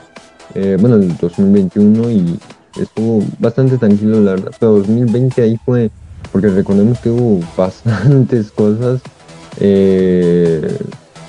[0.56, 2.40] eh, bueno, el 2021 y
[2.80, 5.92] estuvo bastante tranquilo, la verdad, pero 2020 ahí fue,
[6.32, 9.02] porque recordemos que hubo bastantes cosas,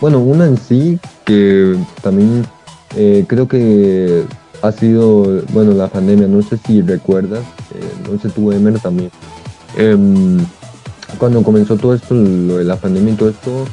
[0.01, 2.47] bueno, una en sí que también
[3.27, 4.25] creo que
[4.63, 7.41] ha sido, bueno, la pandemia, no sé si recuerdas,
[7.75, 9.11] eh, no sé tú, Emer, también.
[9.77, 10.39] Em,
[11.19, 13.65] cuando comenzó todo esto, lo de la pandemia y todo esto,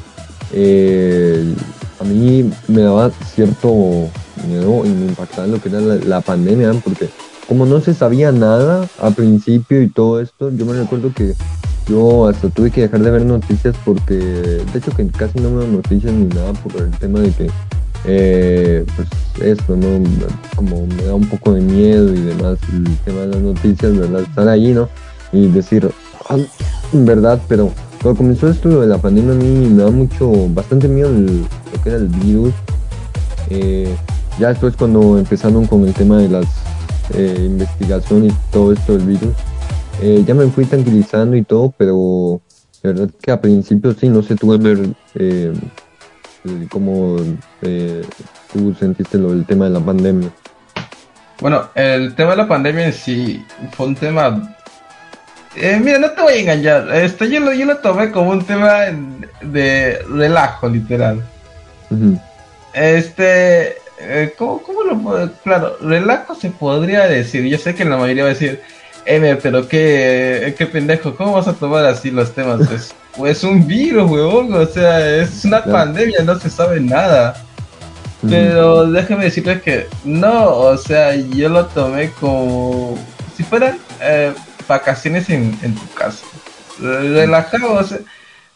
[0.52, 1.54] eh,
[2.00, 4.08] a mí me daba cierto
[4.46, 7.10] miedo y me impactaba lo que era la, pandemia, porque
[7.46, 11.34] como no se sabía nada al principio y todo esto, yo me recuerdo que
[11.88, 15.66] yo hasta tuve que dejar de ver noticias porque, de hecho que casi no veo
[15.66, 17.50] noticias ni nada por el tema de que
[18.04, 19.08] eh, pues
[19.42, 20.04] esto, ¿no?
[20.56, 24.20] Como me da un poco de miedo y demás el tema de las noticias, ¿verdad?
[24.20, 24.88] Estar ahí, ¿no?
[25.32, 25.90] Y decir,
[26.28, 26.36] ah,
[26.92, 27.72] verdad, pero
[28.02, 31.88] cuando comenzó esto de la pandemia a mí me da mucho, bastante miedo lo que
[31.88, 32.54] era el virus.
[33.50, 33.94] Eh,
[34.38, 36.46] ya después cuando empezaron con el tema de las
[37.14, 39.34] eh, investigaciones y todo esto del virus,
[40.00, 42.40] eh, ya me fui tranquilizando y todo, pero
[42.82, 44.78] la verdad que a principio sí, no sé, tuve ver
[45.14, 45.52] eh,
[46.70, 47.16] cómo
[47.62, 48.02] eh,
[48.52, 50.30] tú sentiste lo del tema de la pandemia.
[51.40, 54.54] Bueno, el tema de la pandemia en sí fue un tema...
[55.56, 58.44] Eh, mira, no te voy a engañar, este, yo, lo, yo lo tomé como un
[58.44, 58.82] tema
[59.40, 61.22] de relajo, literal.
[62.74, 65.32] Este, eh, ¿cómo, ¿cómo, lo puedo?
[65.42, 67.44] Claro, relajo se podría decir.
[67.46, 68.60] Yo sé que la mayoría va a decir,
[69.08, 72.70] Emer, pero qué, qué pendejo, ¿cómo vas a tomar así los temas?
[72.70, 77.42] Es, pues un virus, weón, o sea, es una pandemia, no se sabe nada.
[78.28, 82.98] Pero déjeme decirles que no, o sea, yo lo tomé como
[83.34, 84.34] si fueran eh,
[84.68, 86.26] vacaciones en, tu casa.
[86.78, 87.98] Relajado, o sea,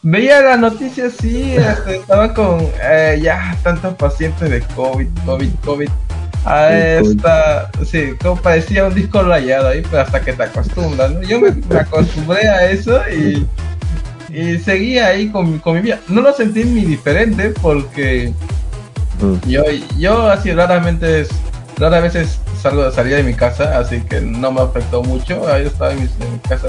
[0.03, 5.89] veía las noticias, sí, este, estaban con eh, ya tantos pacientes de COVID, COVID, COVID
[6.45, 11.21] a esta, sí, como parecía un disco rayado ahí, pero hasta que te acostumbras, ¿no?
[11.23, 13.47] Yo me, acostumbré a eso y,
[14.29, 15.99] y seguía ahí con, con, mi vida.
[16.07, 18.33] No lo sentí ni diferente porque
[19.21, 19.49] mm.
[19.49, 19.63] yo,
[19.97, 21.25] yo así raramente,
[21.77, 25.47] rara veces salgo, salía de mi casa, así que no me afectó mucho.
[25.47, 26.07] Ahí estaba en mi,
[26.47, 26.67] casa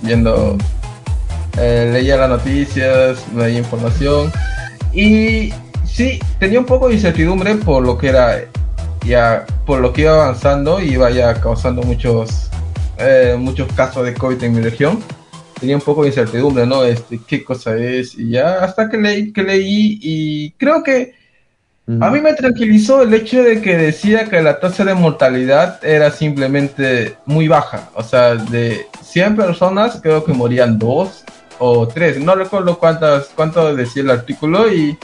[0.00, 0.56] viendo,
[1.58, 4.30] eh, leía las noticias, leía información
[4.92, 5.52] y
[5.84, 8.42] sí, tenía un poco de incertidumbre por lo que era
[9.04, 12.48] ya por lo que iba avanzando iba ya causando muchos
[12.98, 15.00] eh, muchos casos de COVID en mi región.
[15.60, 19.32] Tenía un poco de incertidumbre no este qué cosa es y ya hasta que leí
[19.32, 21.14] que leí y creo que
[22.00, 26.10] a mí me tranquilizó el hecho de que decía que la tasa de mortalidad era
[26.10, 27.88] simplemente muy baja.
[27.94, 31.24] O sea de 100 personas creo que morían dos
[31.58, 32.22] o tres.
[32.22, 34.98] No recuerdo cuántas cuánto decía el artículo y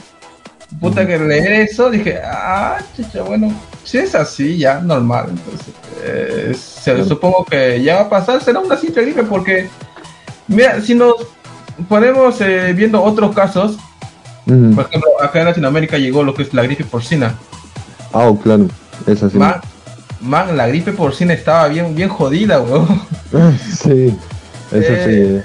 [0.79, 5.27] puta que leer eso, dije, ah, chicha, bueno, si es así, ya, normal.
[5.29, 9.69] Entonces, eh, supongo que ya va a pasar, será una simple gripe, porque,
[10.47, 11.15] mira, si nos
[11.87, 13.77] ponemos eh, viendo otros casos,
[14.45, 17.35] por ejemplo, acá en Latinoamérica llegó lo que es la gripe porcina.
[18.13, 18.67] Ah, oh, claro,
[19.07, 19.39] es así.
[20.21, 23.01] Man, la gripe porcina estaba bien, bien jodida, weón.
[23.73, 24.15] sí,
[24.71, 25.11] eso sí.
[25.11, 25.43] Eh,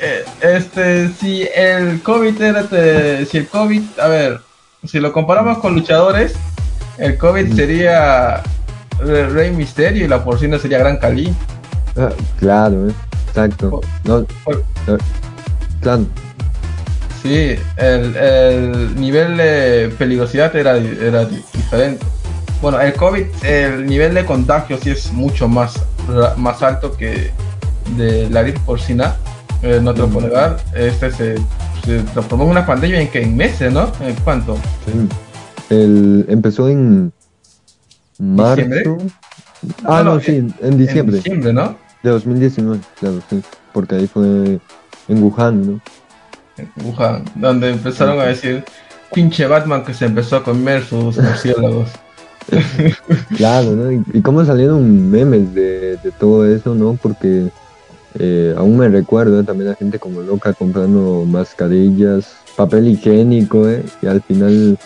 [0.00, 2.66] eh, este, si el COVID era,
[3.26, 4.40] si el COVID, a ver,
[4.84, 6.34] si lo comparamos con luchadores,
[6.98, 8.42] el COVID sería
[8.98, 11.34] Rey Misterio y la porcina sería Gran Cali.
[11.96, 12.92] Ah, claro, eh,
[13.28, 13.80] exacto.
[14.04, 14.26] No,
[15.80, 16.06] claro.
[17.22, 22.04] Sí, el, el, nivel de peligrosidad era, era diferente.
[22.62, 25.82] Bueno, el COVID, el nivel de contagio sí es mucho más,
[26.36, 27.30] más alto que
[27.96, 29.16] de la gripe porcina
[29.82, 31.34] no te lo puedo negar, este se,
[31.80, 33.90] transformó en una pandemia en que en meses, ¿no?
[34.00, 34.56] ¿En cuánto?
[35.68, 37.12] El, empezó en
[38.18, 38.98] marzo.
[39.84, 41.18] Ah, no, sí, en diciembre.
[41.18, 41.76] En diciembre, ¿no?
[42.02, 43.42] De 2019, claro, sí.
[43.72, 44.58] Porque ahí fue
[45.08, 45.80] en Wuhan, ¿no?
[46.56, 48.64] En Wuhan, donde empezaron a decir,
[49.12, 51.90] pinche Batman que se empezó a comer sus murciélagos.
[53.36, 53.92] claro, ¿no?
[53.92, 56.98] Y, cómo salieron memes de, de todo eso, ¿no?
[57.00, 57.50] Porque
[58.18, 64.06] eh, aún me recuerdo también la gente como loca comprando mascarillas, papel higiénico, eh, y
[64.06, 64.78] al final,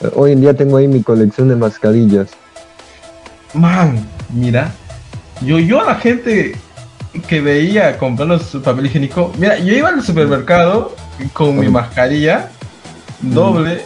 [0.00, 2.28] eh, hoy en día tengo ahí mi colección de mascarillas.
[3.54, 4.72] Man, mira,
[5.42, 6.56] yo, yo a la gente
[7.26, 10.94] que veía comprando su papel higiénico, mira, yo iba al supermercado
[11.32, 12.50] con mi mascarilla
[13.20, 13.82] doble.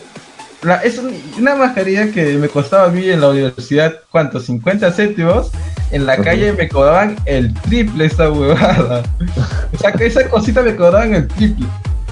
[0.84, 1.00] Es
[1.38, 4.40] una mascarilla que me costaba a mí en la universidad, ¿cuánto?
[4.40, 5.50] 50 céntimos
[5.92, 9.02] en la calle me cobraban el triple esta huevada.
[9.72, 11.66] O sea, que esa cosita me cobraban el triple.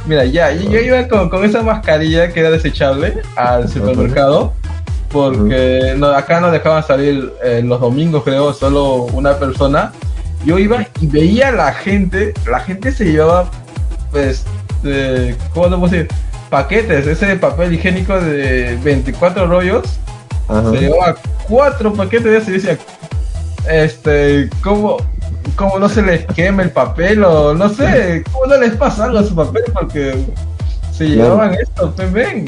[0.06, 4.52] Mira, ya, yo, iba con, esa mascarilla que era desechable al supermercado,
[5.10, 9.92] porque no, acá no dejaban salir eh, los domingos, creo, solo una persona.
[10.44, 13.50] Yo iba y veía a la gente, la gente se llevaba,
[14.10, 14.44] pues,
[15.52, 16.08] ¿cómo te puedo decir?
[16.50, 19.84] Paquetes, ese papel higiénico de 24 rollos.
[20.72, 21.14] Se llevaba
[21.48, 22.48] cuatro paquetes.
[22.48, 22.76] Y decía,
[23.68, 24.96] este, ¿cómo,
[25.56, 29.18] cómo no se les quema el papel o no sé, cómo no les pasa algo
[29.18, 30.24] a su papel porque
[30.92, 32.46] se llevaban esto, pues ven.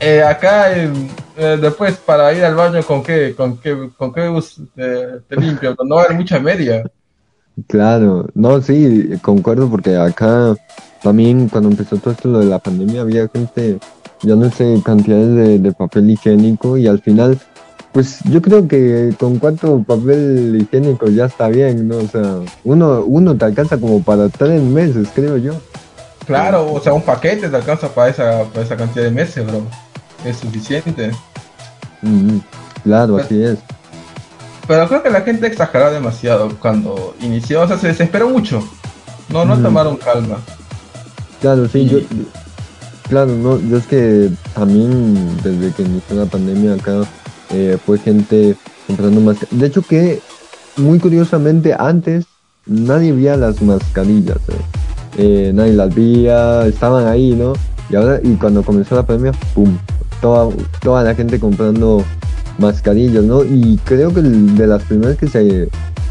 [0.00, 0.88] Eh, acá eh,
[1.36, 4.40] después para ir al baño con qué, con qué, con qué
[4.76, 6.82] eh, te limpio, no va a haber mucha media.
[7.68, 10.54] Claro, no, sí, concuerdo porque acá
[11.04, 13.78] también cuando empezó todo esto de la pandemia había gente,
[14.22, 17.38] ya no sé, cantidades de papel higiénico y al final
[17.94, 21.98] pues yo creo que con cuánto papel higiénico ya está bien, ¿no?
[21.98, 25.52] O sea, uno, uno te alcanza como para tres meses, creo yo.
[26.26, 29.62] Claro, o sea, un paquete te alcanza para esa, para esa cantidad de meses, bro.
[30.24, 31.12] Es suficiente.
[32.82, 33.58] claro, así es.
[34.66, 38.60] Pero creo que la gente exageró demasiado cuando inició, o sea, se desesperó mucho.
[39.28, 40.38] No, no tomaron calma.
[41.40, 41.98] Claro, sí, yo,
[43.08, 47.02] claro, no, yo es que también desde que inició la pandemia acá
[47.50, 49.60] eh, fue gente comprando mascarillas.
[49.60, 50.20] De hecho que,
[50.76, 52.24] muy curiosamente, antes
[52.66, 54.38] nadie veía las mascarillas.
[54.48, 54.62] Eh.
[55.16, 57.52] Eh, nadie las veía, estaban ahí, ¿no?
[57.90, 59.76] Y ahora, y cuando comenzó la pandemia, ¡pum!
[60.20, 60.48] Toda,
[60.80, 62.02] toda la gente comprando
[62.58, 63.44] mascarillas, ¿no?
[63.44, 65.68] Y creo que de las primeras que se...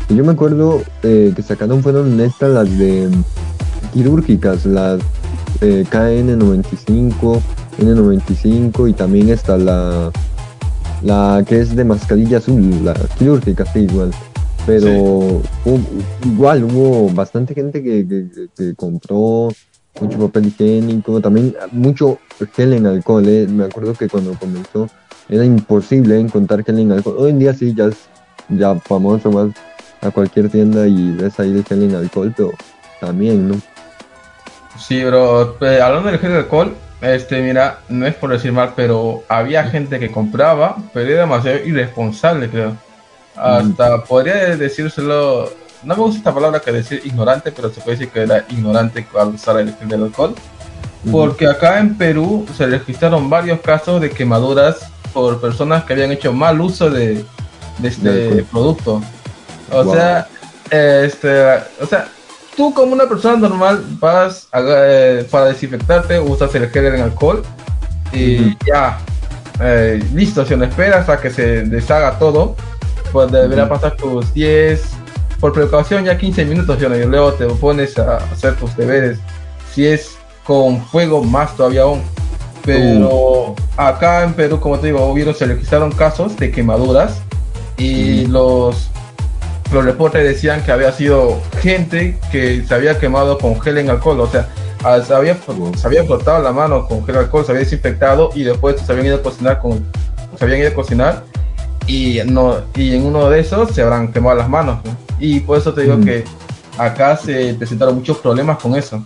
[0.07, 3.09] Que yo me acuerdo que sacaron fueron estas, las de
[3.93, 5.01] quirúrgicas, las
[5.61, 7.39] KN95,
[7.79, 10.11] N95 y también está la
[11.03, 14.11] la que es de mascarilla azul, la quirúrgica, sí, igual.
[14.65, 15.41] Pero
[16.25, 19.49] igual hubo bastante gente que, compró
[19.99, 22.19] mucho papel higiénico, también mucho
[22.53, 23.27] gel en alcohol.
[23.27, 23.45] ¿eh?
[23.49, 24.87] Me acuerdo que cuando comenzó
[25.27, 27.15] era imposible encontrar gel en alcohol.
[27.19, 27.97] Hoy en día sí, ya es
[28.49, 29.49] ya famoso, vas
[30.01, 32.51] a cualquier tienda y ves ahí el gel en alcohol, pero
[33.01, 33.55] también, ¿no?
[34.77, 38.73] Sí, bro, eh, hablando del gel en alcohol, este, mira, no es por decir mal,
[38.75, 42.77] pero había gente que compraba, pero era demasiado irresponsable, creo.
[43.35, 44.03] Hasta mm.
[44.03, 45.51] podría decírselo,
[45.83, 49.05] no me gusta esta palabra que decir ignorante, pero se puede decir que era ignorante
[49.19, 50.35] al usar el gel del alcohol.
[51.11, 56.31] Porque acá en Perú se registraron varios casos de quemaduras por personas que habían hecho
[56.31, 57.25] mal uso de,
[57.83, 59.01] este producto.
[59.69, 60.27] O sea,
[60.71, 61.43] este,
[61.81, 62.07] o sea,
[62.55, 67.43] tú como una persona normal vas eh, para desinfectarte, usas el gel en alcohol
[68.11, 68.99] y ya,
[69.59, 72.55] eh, listo, si no esperas a que se deshaga todo,
[73.11, 74.81] pues debería pasar tus 10,
[75.39, 79.19] por precaución ya 15 minutos, y luego te pones a hacer tus deberes.
[79.73, 82.01] Si es con fuego, más todavía aún.
[82.63, 87.21] Pero acá en Perú, como te digo, hubieron, se registraron casos de quemaduras
[87.77, 88.89] y los,
[89.71, 94.19] los reportes decían que había sido gente que se había quemado con gel en alcohol,
[94.19, 94.47] o sea,
[95.03, 95.37] se había,
[95.75, 98.91] se había frotado la mano con gel en alcohol, se había desinfectado y después se
[98.91, 99.85] habían ido a cocinar con,
[100.37, 101.23] se habían ido a cocinar
[101.87, 104.79] y no y en uno de esos se habrán quemado las manos
[105.19, 106.23] y por eso te digo que
[106.77, 109.05] acá se presentaron muchos problemas con eso.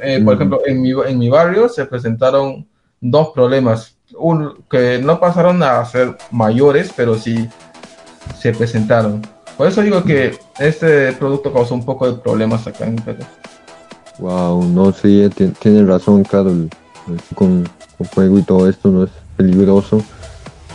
[0.00, 2.66] Eh, por ejemplo en mi, en mi barrio se presentaron
[3.00, 3.96] dos problemas.
[4.14, 7.48] Un, que no pasaron a ser mayores pero sí
[8.38, 9.22] se presentaron
[9.56, 13.24] por eso digo que este producto causó un poco de problemas acá en Perú
[14.18, 15.28] wow no sí
[15.60, 16.68] tiene razón Carol
[17.34, 20.02] con, con fuego y todo esto no es peligroso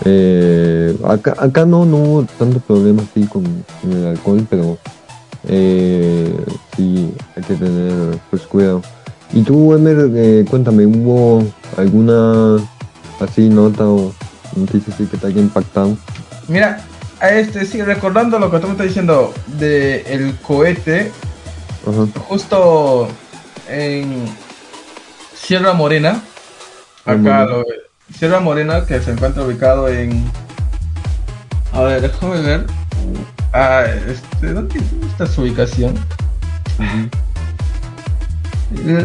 [0.05, 3.43] eh, acá, acá no, no hubo tanto problema así con,
[3.83, 4.77] el alcohol, pero
[5.47, 6.35] eh,
[6.75, 8.81] sí hay que tener pues cuidado.
[9.33, 11.43] Y tú, Emer, eh, cuéntame, ¿hubo
[11.75, 12.57] alguna
[13.19, 14.13] así nota o
[14.55, 15.97] noticia así que te haya impactado?
[16.47, 16.79] Mira,
[17.21, 21.11] este sí, recordando lo que tú me estás diciendo de el cohete,
[22.27, 23.07] justo
[23.69, 24.25] en
[25.35, 26.21] Sierra Morena,
[27.05, 27.63] acá lo,
[28.15, 30.23] Sierra Morena, que se encuentra ubicado en.
[31.73, 32.65] A ver, déjame ver.
[33.53, 35.95] Ah, este, ¿dónde está su ubicación?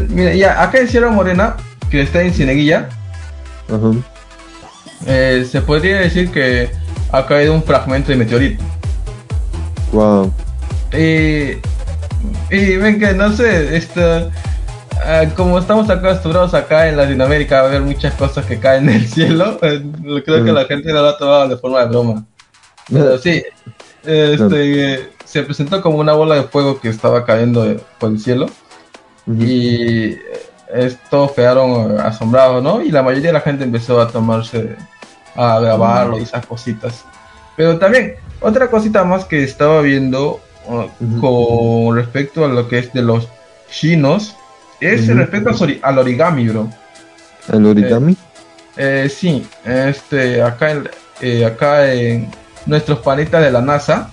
[0.09, 1.57] Mira, ya, acá en Sierra Morena,
[1.91, 2.89] que está en Cineguilla,
[5.07, 6.71] eh, se podría decir que
[7.13, 8.65] ha caído un fragmento de meteorito.
[9.93, 10.33] Wow.
[10.93, 11.59] Y,
[12.51, 14.31] y ven que no sé, esto
[15.05, 19.59] Ah, como estamos acostumbrados acá en Latinoamérica a ver muchas cosas que caen del cielo,
[19.63, 19.83] eh,
[20.25, 22.25] creo que la gente lo ha tomado de forma de broma.
[22.91, 23.43] Pero sí,
[24.05, 28.47] este, se presentó como una bola de fuego que estaba cayendo por el cielo
[29.27, 30.17] y
[30.73, 32.83] estos quedaron asombrados, ¿no?
[32.83, 34.77] Y la mayoría de la gente empezó a tomarse,
[35.35, 37.05] a grabarlo y esas cositas.
[37.57, 42.93] Pero también, otra cosita más que estaba viendo uh, con respecto a lo que es
[42.93, 43.29] de los
[43.71, 44.37] chinos,
[44.81, 45.51] es respecto
[45.83, 46.69] al origami, bro.
[47.53, 48.13] ¿El origami?
[48.77, 52.29] Eh, eh, sí, este, acá, en, eh, acá en
[52.67, 54.11] nuestros planetas de la NASA,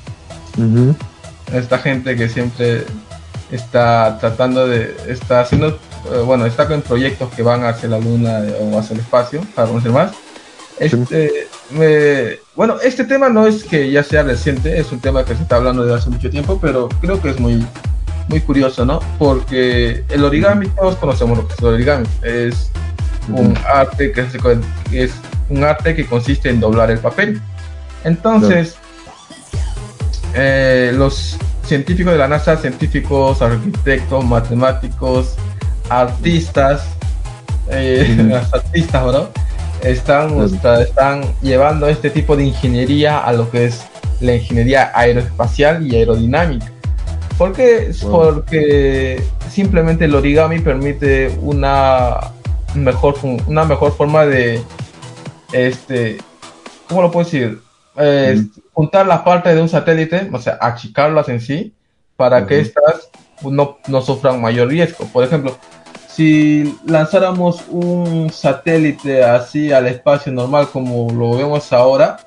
[1.53, 2.83] esta gente que siempre
[3.51, 5.79] está tratando de, está haciendo,
[6.25, 9.91] bueno, está con proyectos que van hacia la Luna o hacia el espacio, para conocer
[9.91, 10.11] más.
[10.79, 11.47] Este,
[12.55, 15.57] bueno, este tema no es que ya sea reciente, es un tema que se está
[15.57, 17.65] hablando desde hace mucho tiempo, pero creo que es muy
[18.29, 18.99] muy curioso, ¿no?
[19.17, 22.71] Porque el origami, todos conocemos lo que es el origami, es
[23.27, 24.21] un arte que,
[24.91, 25.13] es
[25.49, 27.41] un arte que consiste en doblar el papel.
[28.03, 28.75] Entonces,
[30.35, 35.35] eh, los científicos de la NASA, científicos, arquitectos, matemáticos,
[35.89, 36.83] artistas,
[37.69, 39.29] eh, artistas, ¿no?
[39.83, 43.85] Están, están llevando este tipo de ingeniería a lo que es
[44.19, 46.71] la ingeniería aeroespacial y aerodinámica.
[47.37, 47.91] ¿Por qué?
[48.01, 52.31] Porque simplemente el origami permite una
[52.75, 53.15] mejor,
[53.47, 54.61] una mejor forma de,
[55.53, 56.17] este,
[56.87, 57.61] ¿cómo lo puedo decir?
[58.73, 61.73] Juntar las partes de un satélite, o sea, achicarlas en sí,
[62.15, 63.09] para que éstas
[63.41, 65.05] no, no, sufran mayor riesgo.
[65.05, 65.57] Por ejemplo,
[66.13, 72.17] si lanzáramos un satélite así al espacio normal como lo vemos ahora,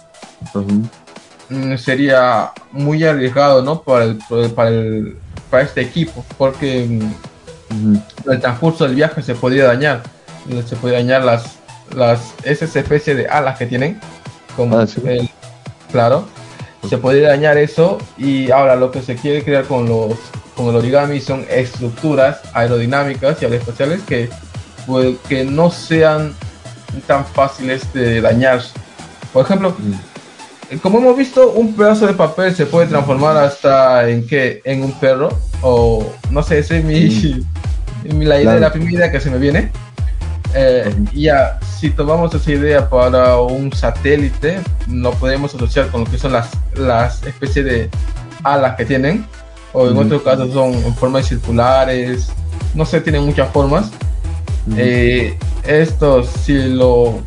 [1.53, 3.83] Mm, sería muy arriesgado ¿no?
[3.83, 4.19] para, el,
[4.55, 5.17] para, el,
[5.51, 6.87] para este equipo, porque
[7.69, 10.03] mm, el transcurso del viaje se podría dañar,
[10.67, 11.59] se puede dañar las,
[11.95, 14.01] las esa especie de alas que tienen,
[14.57, 15.29] como ah, el,
[15.91, 16.27] claro,
[16.89, 17.99] se podría dañar eso.
[18.19, 20.17] Y ahora lo que se quiere crear con los
[20.57, 24.29] con el origami son estructuras aerodinámicas y aeroespaciales que,
[24.87, 26.35] pues, que no sean
[27.07, 28.61] tan fáciles de dañar.
[29.33, 30.77] Por ejemplo, mm.
[30.79, 34.93] como hemos visto, un pedazo de papel se puede transformar hasta en qué, en un
[34.93, 35.31] perro,
[35.63, 37.45] o no sé, esa es mi,
[38.25, 39.71] la idea, la primera idea que se me viene.
[40.55, 46.17] Eh, ya, si tomamos esa idea para un satélite, lo podemos asociar con lo que
[46.17, 47.91] son las, las especies de
[48.45, 49.27] alas que tienen,
[49.73, 52.31] o en otros casos son en formas circulares,
[52.73, 53.91] no sé, tienen muchas formas.
[54.77, 57.21] Eh, estos, si lo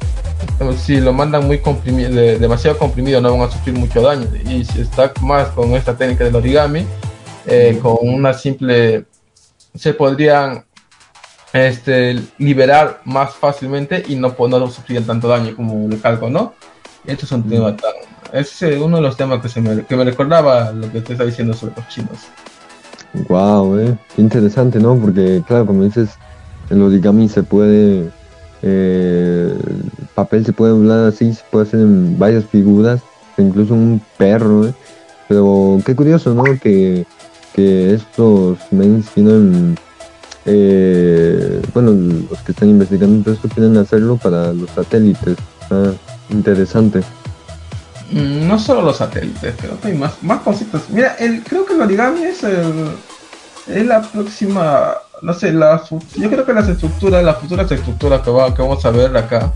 [0.77, 4.25] si lo mandan muy comprimido, demasiado comprimido, no van a sufrir mucho daño.
[4.49, 6.85] Y si está más con esta técnica del origami,
[7.45, 9.03] eh, con una simple,
[9.73, 10.63] se podrían
[11.55, 16.53] este, liberar más fácilmente y no, no sufrir tanto daño como el calco, ¿no?
[17.05, 17.91] Esto es un tema tan,
[18.33, 21.25] es uno de los temas que, se me, que me recordaba lo que te está
[21.25, 22.19] diciendo sobre los chinos.
[23.29, 24.95] Wow, eh, qué interesante, ¿no?
[24.97, 26.09] Porque, claro, como dices,
[26.69, 28.11] el origami se puede
[28.67, 32.99] eh, el papel se puede doblar así, se puede hacer en varias figuras,
[33.37, 34.67] incluso un perro.
[34.67, 34.73] ¿eh?
[35.27, 36.43] Pero qué curioso, ¿no?
[36.43, 37.05] Que,
[37.53, 39.77] que estos mains tienen,
[40.45, 41.91] eh, bueno,
[42.29, 45.37] los que están investigando esto quieren hacerlo para los satélites.
[45.61, 45.93] Está
[46.29, 47.01] interesante.
[48.11, 50.83] Mm, no solo los satélites, creo que hay más, más cositas.
[50.89, 52.91] Mira, el, creo que el origami es, el,
[53.67, 54.93] es la próxima,
[55.23, 55.81] no sé, la,
[56.15, 59.51] yo creo que las estructuras, las futuras estructuras que, va, que vamos a ver acá,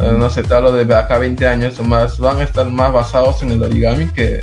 [0.00, 2.90] eh, no sé, tal lo de acá 20 años o más, van a estar más
[2.90, 4.40] basados en el origami que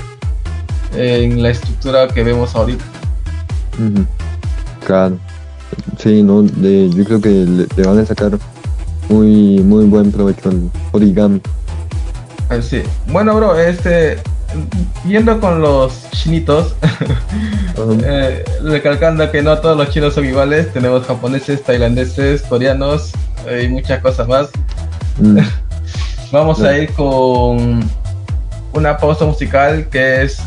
[0.93, 2.86] en la estructura que vemos ahorita.
[4.86, 5.18] Claro.
[5.97, 8.38] Sí, no, yo creo que le, le, van a sacar
[9.09, 11.41] muy muy buen provecho al origami.
[12.49, 12.84] Eh, sí.
[13.07, 14.17] Bueno, bro, este.
[15.05, 16.76] Yendo con los chinitos,
[18.03, 23.11] eh, recalcando que no todos los chinos son iguales, tenemos japoneses, tailandeses, coreanos
[23.47, 24.49] eh, y muchas cosas más.
[25.19, 25.39] Mm.
[26.32, 27.89] Vamos a ir con
[28.73, 30.39] una pausa musical que es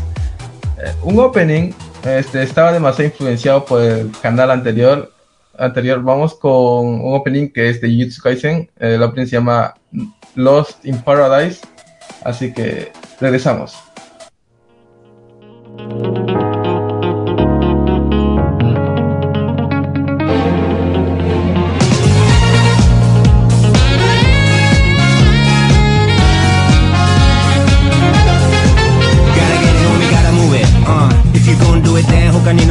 [1.03, 1.71] un opening.
[2.03, 5.11] Este estaba demasiado influenciado por el canal anterior.
[5.59, 8.69] Anterior, vamos con un opening que es de Jujutsu Kaisen.
[8.77, 9.75] El opening se llama
[10.35, 11.61] Lost in Paradise
[12.23, 13.77] Así que regresamos.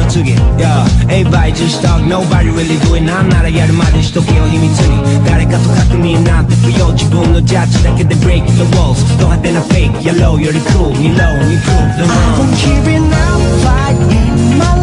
[0.09, 10.89] 次 Yeah Everybody just talk, nobody really do it なんならやるまでしとけよ秘密に誰かと確認なんて不要自分のジャッジだけで break the walls ド派手なフェイクやろうより cool
[10.97, 14.78] 見ろ we prove the wrong I won't keep it up fight in my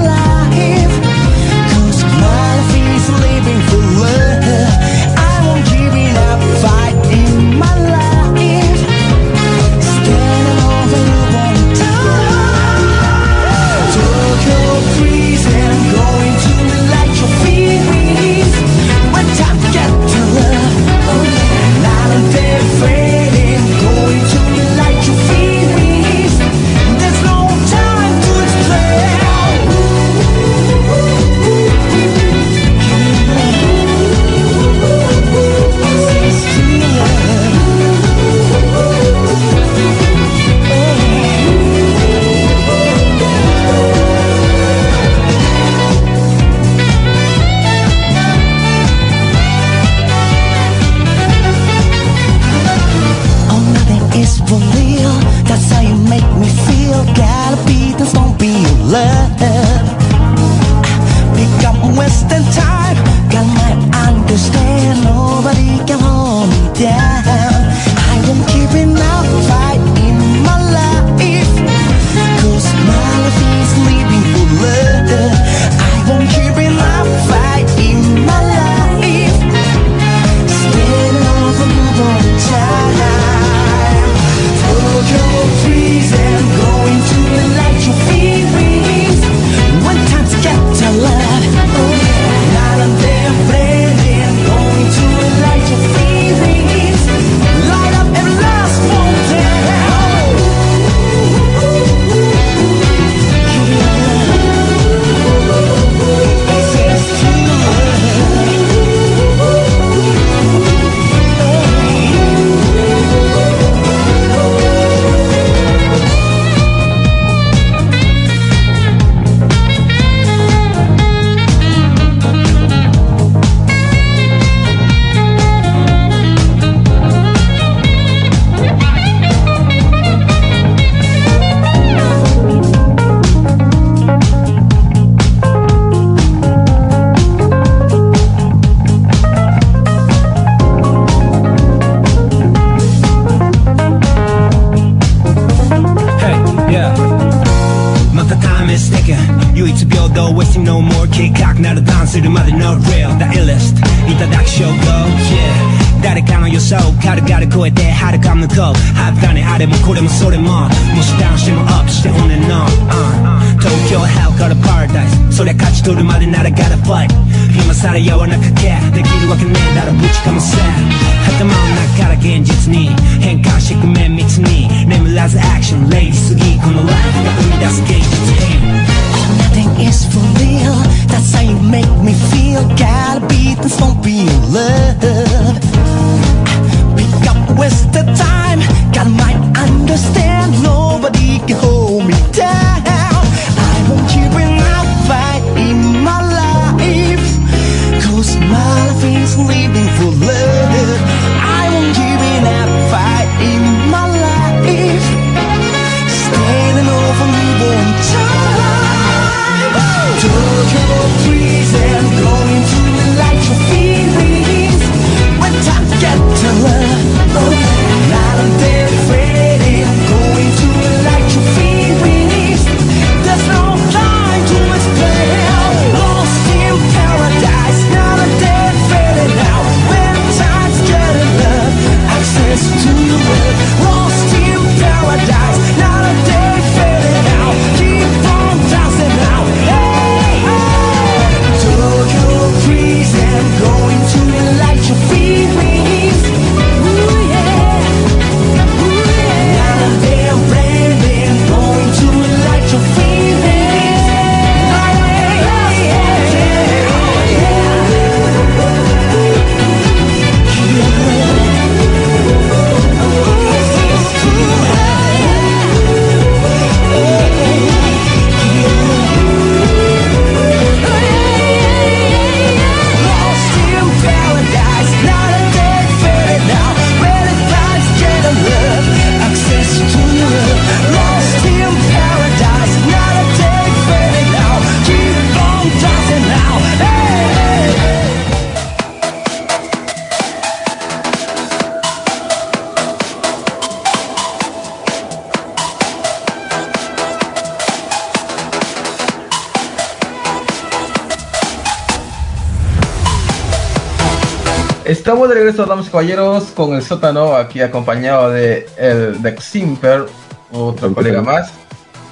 [305.47, 310.07] regreso, damas y caballeros, con el sótano, aquí acompañado de el Dex Simper,
[310.53, 311.53] otro colega más.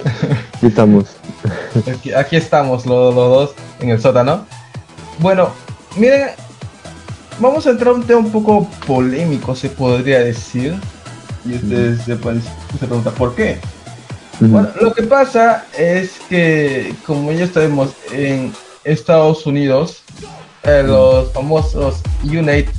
[0.55, 1.05] Aquí estamos.
[1.91, 4.45] Aquí, aquí estamos los, los dos en el sótano.
[5.19, 5.49] Bueno,
[5.97, 6.29] miren,
[7.39, 10.75] vamos a entrar a un tema un poco polémico, se podría decir.
[11.43, 12.41] Y ustedes se, pueden-
[12.79, 13.59] se preguntan por qué.
[14.39, 20.03] Bueno, lo que pasa es que, como ya sabemos, en Estados Unidos,
[20.63, 22.69] eh, los famosos United,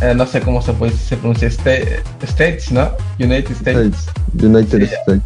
[0.00, 2.90] eh, no sé cómo se, puede, se pronuncia, Sta- States, ¿no?
[3.18, 3.78] United States.
[4.06, 4.06] States,
[4.42, 4.94] United Sí.
[4.94, 5.22] States.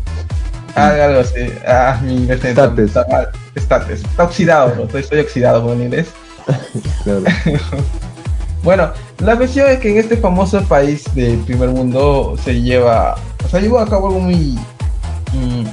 [0.74, 1.52] Ah, algo así.
[1.66, 2.86] Ah, mi inglés está, States.
[2.88, 3.28] está mal.
[3.54, 4.00] States.
[4.02, 4.84] Está oxidado, bro.
[4.84, 6.08] estoy, estoy oxidado con el inglés.
[7.04, 7.22] Claro.
[8.62, 13.48] Bueno, la cuestión es que en este famoso país del primer mundo se lleva, o
[13.48, 14.56] sea, llevó a cabo algo muy,
[15.32, 15.64] mm,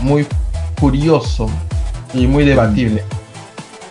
[0.00, 0.26] muy
[0.78, 1.48] curioso
[2.12, 3.02] y muy debatible.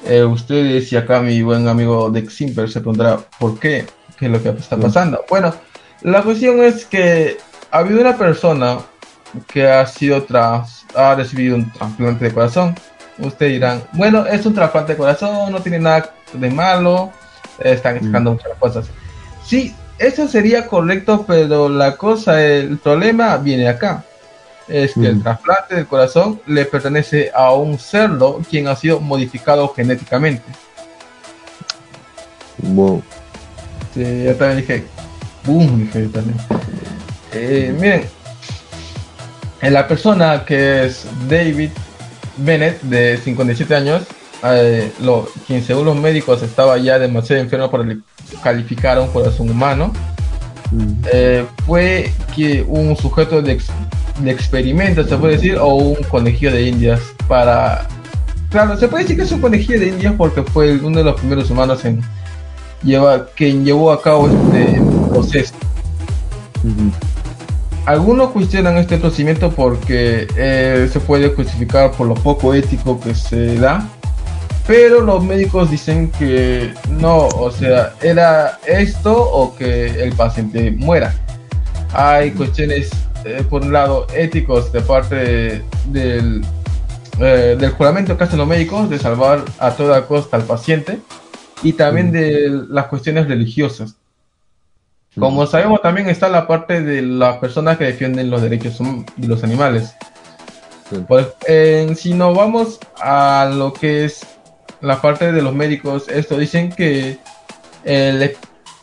[0.05, 3.85] Eh, ustedes y acá mi buen amigo Dex Simper se preguntará por qué,
[4.17, 5.23] qué es lo que está pasando.
[5.29, 5.53] Bueno,
[6.01, 7.37] la cuestión es que
[7.69, 8.79] ha habido una persona
[9.47, 12.75] que ha sido tras, ha recibido un trasplante de corazón.
[13.19, 17.11] Ustedes dirán, bueno, es un trasplante de corazón, no tiene nada de malo,
[17.59, 18.87] están explicando muchas cosas.
[19.45, 24.03] Sí, eso sería correcto, pero la cosa, el problema viene acá.
[24.71, 29.67] Es que el trasplante del corazón le pertenece a un cerdo quien ha sido modificado
[29.73, 30.43] genéticamente.
[32.63, 33.01] Wow.
[33.93, 34.83] Sí, yo también dije,
[35.45, 36.37] boom, dije también.
[37.33, 38.03] Eh, miren,
[39.61, 41.71] en la persona que es David
[42.37, 44.03] Bennett, de 57 años,
[44.43, 48.01] eh, lo, quien según los médicos estaba ya demasiado enfermo para li-
[48.43, 49.91] calificar a un corazón humano,
[50.73, 50.93] Mm.
[51.11, 53.59] eh, fue que un sujeto de,
[54.23, 57.87] de experimento, se puede decir, o un conejillo de indias para...
[58.49, 61.19] Claro, se puede decir que es un conejillo de indias porque fue uno de los
[61.19, 62.01] primeros humanos en
[62.83, 65.53] llevar, quien llevó a cabo este proceso.
[67.85, 73.57] Algunos cuestionan este procedimiento porque eh, se puede justificar por lo poco ético que se
[73.57, 73.87] da,
[74.67, 81.13] pero los médicos dicen que no, o sea, era esto o que el paciente muera.
[81.93, 82.91] Hay cuestiones,
[83.25, 86.41] eh, por un lado, éticos de parte de- del,
[87.19, 90.99] eh, del juramento que hacen los médicos de salvar a toda costa al paciente
[91.63, 92.11] y también Mm.
[92.11, 93.95] de las cuestiones religiosas.
[95.19, 98.79] Como sabemos, también está la parte de las personas que defienden los derechos
[99.17, 99.93] de los animales.
[101.07, 101.27] Pues,
[101.97, 104.25] si nos vamos a lo que es
[104.81, 107.17] la parte de los médicos, esto dicen que
[107.83, 108.35] el,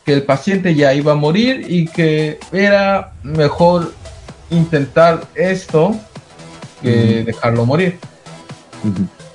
[0.05, 3.91] que el paciente ya iba a morir y que era mejor
[4.49, 5.95] intentar esto
[6.81, 7.99] que dejarlo morir.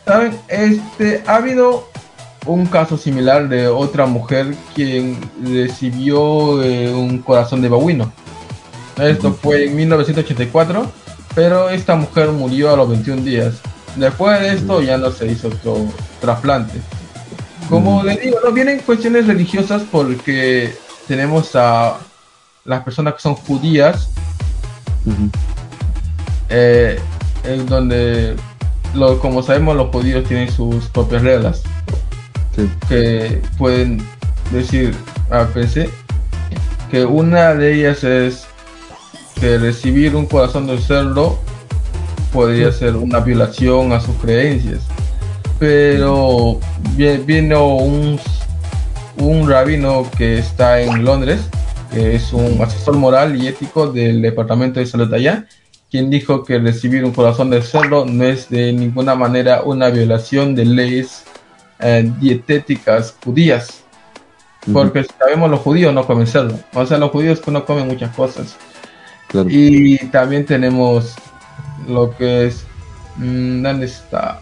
[0.05, 0.39] ¿Saben?
[0.49, 1.89] Este, ha habido
[2.47, 8.13] un caso similar de otra mujer quien recibió eh, un corazón de babuino.
[8.99, 10.87] Esto fue en 1984,
[11.35, 13.55] pero esta mujer murió a los 21 días.
[13.97, 15.87] Después de esto ya no se hizo otro
[16.21, 16.81] trasplante.
[17.69, 20.77] Como le digo, no vienen cuestiones religiosas porque
[21.09, 21.97] tenemos a
[22.65, 24.11] las personas que son judías,
[26.49, 26.99] eh,
[27.45, 28.37] en donde,
[28.95, 31.63] lo, como sabemos, los judíos tienen sus propias reglas.
[32.89, 34.01] Que pueden
[34.53, 34.95] decir
[35.31, 35.91] a PC
[36.91, 38.47] que una de ellas es
[39.41, 41.41] que recibir un corazón de cerdo
[42.33, 44.83] podría ser una violación a sus creencias.
[45.59, 46.61] Pero
[46.97, 48.21] vino un,
[49.19, 51.41] un rabino que está en Londres,
[51.95, 55.47] que es un asesor moral y ético del departamento de salud allá,
[55.91, 60.57] quien dijo que recibir un corazón de cerdo no es de ninguna manera una violación
[60.57, 61.23] de leyes
[61.79, 63.85] eh, dietéticas judías.
[64.73, 66.59] Porque sabemos los judíos no comen cerdo.
[66.73, 68.57] O sea, los judíos no comen muchas cosas.
[69.49, 71.15] Y también tenemos
[71.87, 72.65] lo que es...
[73.17, 74.41] Mm, ¿Dónde está?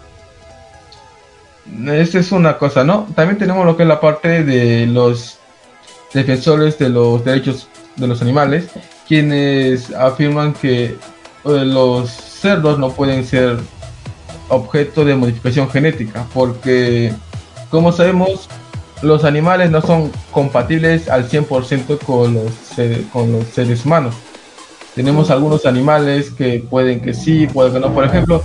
[1.86, 3.09] Esa es una cosa, ¿no?
[3.14, 5.38] También tenemos lo que es la parte de los
[6.12, 8.68] defensores de los derechos de los animales,
[9.06, 10.96] quienes afirman que eh,
[11.44, 13.58] los cerdos no pueden ser
[14.48, 17.12] objeto de modificación genética, porque
[17.70, 18.48] como sabemos,
[19.02, 22.52] los animales no son compatibles al 100% con los,
[23.12, 24.14] con los seres humanos.
[24.94, 27.94] Tenemos algunos animales que pueden que sí, pueden que no.
[27.94, 28.44] Por ejemplo,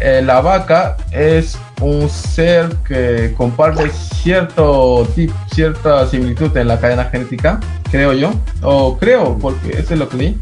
[0.00, 7.04] eh, la vaca es un ser que comparte cierto tipo, cierta similitud en la cadena
[7.04, 8.32] genética, creo yo,
[8.62, 10.38] o creo, porque es lo que leí.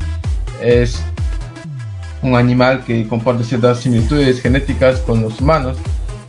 [0.63, 1.03] Es
[2.23, 5.77] un animal que comparte ciertas similitudes genéticas con los humanos.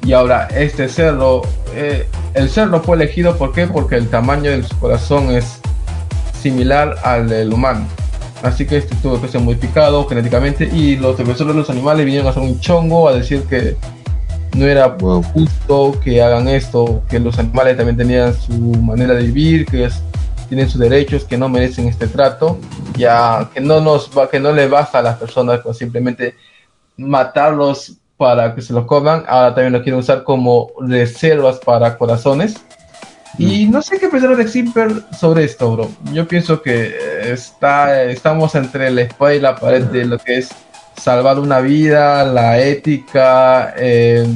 [0.04, 1.42] Y ahora este cerdo,
[1.74, 3.62] eh, el cerdo fue elegido porque
[3.96, 5.60] el tamaño de su corazón es
[6.42, 7.86] similar al del humano.
[8.44, 12.28] Así que este tuvo que ser modificado genéticamente y los defensores de los animales vinieron
[12.28, 13.76] a hacer un chongo a decir que
[14.56, 14.96] no era
[15.34, 20.02] justo que hagan esto, que los animales también tenían su manera de vivir, que es
[20.50, 22.58] tienen sus derechos, que no merecen este trato,
[22.98, 26.36] ya que no nos va, que no le basta a las personas con simplemente
[26.98, 32.56] matarlos para que se los coman, ahora también lo quieren usar como reservas para corazones.
[33.40, 33.72] Y mm.
[33.72, 35.90] no sé qué pensar de Zipper sobre esto, bro.
[36.14, 36.94] Yo pienso que
[37.32, 40.50] está, estamos entre la espada y la pared de lo que es
[41.02, 44.28] salvar una vida, la ética, eh,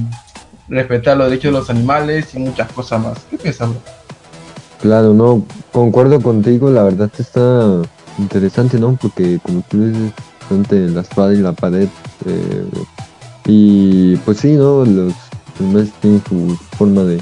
[0.69, 3.17] respetar los derechos de los animales y muchas cosas más.
[3.29, 3.81] ¿Qué piensas, bro?
[4.81, 5.43] Claro, no,
[5.73, 7.81] concuerdo contigo, la verdad está
[8.17, 8.97] interesante, ¿no?
[9.01, 10.13] Porque como tú dices,
[10.49, 11.89] entre la espada y la pared,
[12.25, 12.65] eh,
[13.45, 14.85] y pues sí, ¿no?
[14.85, 15.13] Los
[15.59, 17.21] animales tienen su forma de,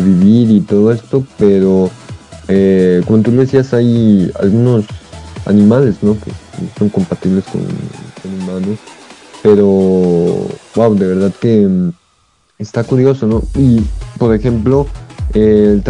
[0.00, 1.90] vivir y todo esto, pero
[2.48, 4.84] eh, como tú decías, hay algunos
[5.46, 6.14] animales, ¿no?
[6.14, 6.30] Que
[6.78, 7.62] son compatibles con,
[8.22, 8.78] con humanos,
[9.42, 9.66] pero,
[10.76, 11.92] wow, de verdad que mm,
[12.58, 13.42] está curioso, ¿no?
[13.56, 13.82] Y,
[14.18, 14.86] por ejemplo,
[15.34, 15.82] el,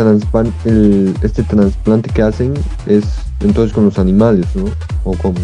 [0.65, 2.55] el este trasplante que hacen
[2.87, 3.05] es
[3.41, 4.65] entonces con los animales, ¿no?
[5.05, 5.39] O como...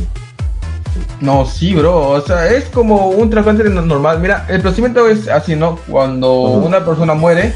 [1.20, 2.10] No, sí, bro.
[2.10, 4.20] O sea, es como un trasplante normal.
[4.20, 5.78] Mira, el procedimiento es así, ¿no?
[5.88, 7.52] Cuando una persona muere,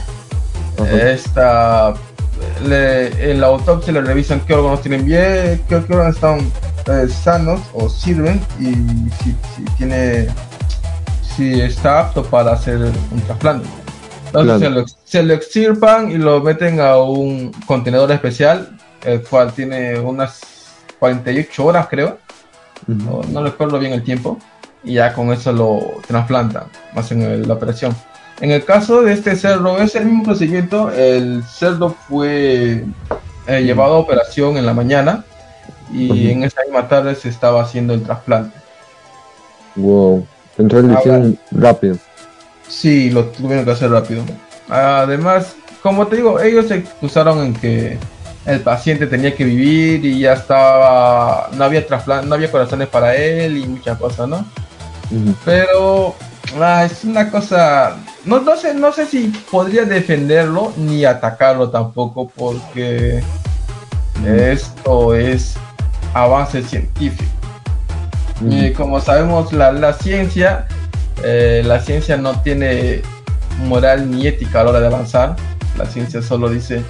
[0.79, 1.95] esta,
[2.65, 6.41] en la autopsia le revisan qué órganos tienen bien, qué, órganos están
[6.89, 8.73] eh, sanos o sirven y
[9.23, 10.29] si, si, tiene,
[11.37, 13.69] si está apto para hacer un trasplante.
[14.27, 20.41] Entonces se, lo, extirpan y lo meten a un contenedor especial, el cual tiene unas
[20.99, 22.19] 48 horas, creo.
[22.87, 24.39] no, recuerdo bien el tiempo.
[24.85, 26.65] Y ya con eso lo trasplantan,
[26.97, 27.95] hacen la operación.
[28.43, 30.91] En el caso de este cerdo, es el mismo procedimiento.
[30.91, 32.85] El cerdo fue
[33.47, 35.25] eh, llevado a operación en la mañana
[35.93, 38.59] y en esa misma tarde se estaba haciendo el trasplante.
[39.77, 40.27] Wow,
[40.59, 41.97] entonces lo hicieron rápido.
[42.67, 44.25] Sí, lo tuvieron que hacer rápido.
[44.69, 47.97] Además, como te digo, ellos se excusaron en que
[48.45, 51.87] el paciente tenía que vivir y ya estaba, no había
[52.25, 54.45] no había corazones para él y muchas cosas, ¿no?
[55.45, 56.17] Pero
[56.61, 62.29] ah, es una cosa, no, no sé, no sé si podría defenderlo ni atacarlo tampoco
[62.29, 63.23] porque
[64.27, 65.55] esto es
[66.15, 67.31] avance científico.
[68.49, 70.67] Y como sabemos, la, la ciencia
[71.25, 73.03] eh, la ciencia no tiene
[73.67, 75.37] moral ni ética a la hora de avanzar.
[75.79, 76.83] La ciencia solo dice,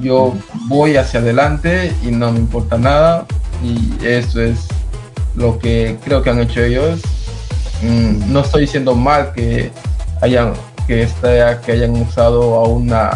[0.00, 0.34] yo
[0.66, 3.26] voy hacia adelante y no me importa nada.
[3.62, 4.66] Y eso es
[5.34, 7.00] lo que creo que han hecho ellos.
[7.82, 9.70] Mm, no estoy diciendo mal que
[10.20, 10.52] hayan
[10.86, 13.08] que, este, que hayan usado a, una,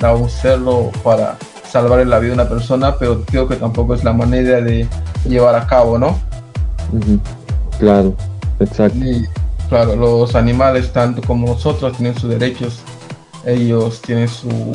[0.00, 1.36] a un cerdo para
[1.68, 4.86] salvar la vida de una persona, pero creo que tampoco es la manera de
[5.26, 6.18] llevar a cabo, ¿no?
[7.78, 8.14] Claro,
[8.58, 8.98] exacto.
[9.68, 12.80] Claro, los animales, tanto como nosotros, tienen sus derechos.
[13.44, 14.72] Ellos tienen su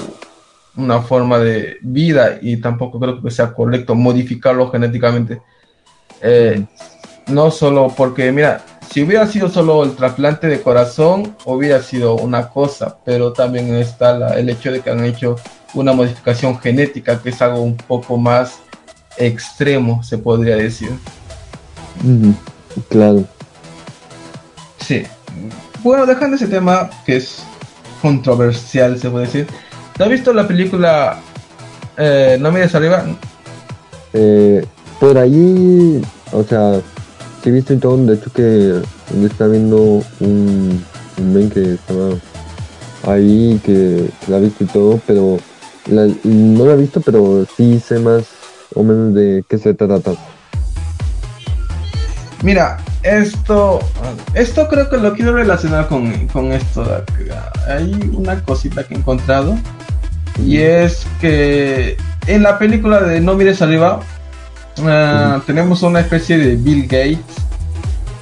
[0.75, 5.41] una forma de vida y tampoco creo que sea correcto modificarlo genéticamente.
[6.21, 6.65] Eh,
[7.27, 8.63] no solo porque, mira,
[8.93, 14.35] si hubiera sido solo el trasplante de corazón, hubiera sido una cosa, pero también está
[14.37, 15.35] el hecho de que han hecho
[15.73, 18.59] una modificación genética, que es algo un poco más
[19.17, 20.91] extremo, se podría decir.
[22.89, 23.25] Claro.
[24.77, 25.01] Sí.
[25.81, 27.41] Bueno, dejando ese tema que es
[27.99, 29.47] controversial, se puede decir.
[29.97, 31.19] ¿Te has visto la película
[31.97, 33.05] eh, No mires arriba?
[34.13, 34.63] Eh,
[34.99, 35.99] por ahí,
[36.31, 36.79] o sea,
[37.49, 38.81] he visto todo, de hecho que
[39.25, 40.83] está viendo un,
[41.17, 42.15] un men que estaba
[43.07, 45.37] ahí, que la ha visto y todo, pero
[46.23, 48.23] no la he visto, pero sí sé más
[48.75, 50.11] o menos de qué se trata.
[52.41, 53.79] Mira, esto,
[54.33, 57.03] esto creo que lo quiero relacionar con, esto.
[57.67, 59.57] Hay una cosita que he encontrado
[60.43, 61.95] y es que
[62.27, 64.01] en la película de No mires arriba
[64.81, 67.19] ah, tenemos una especie de Bill Gates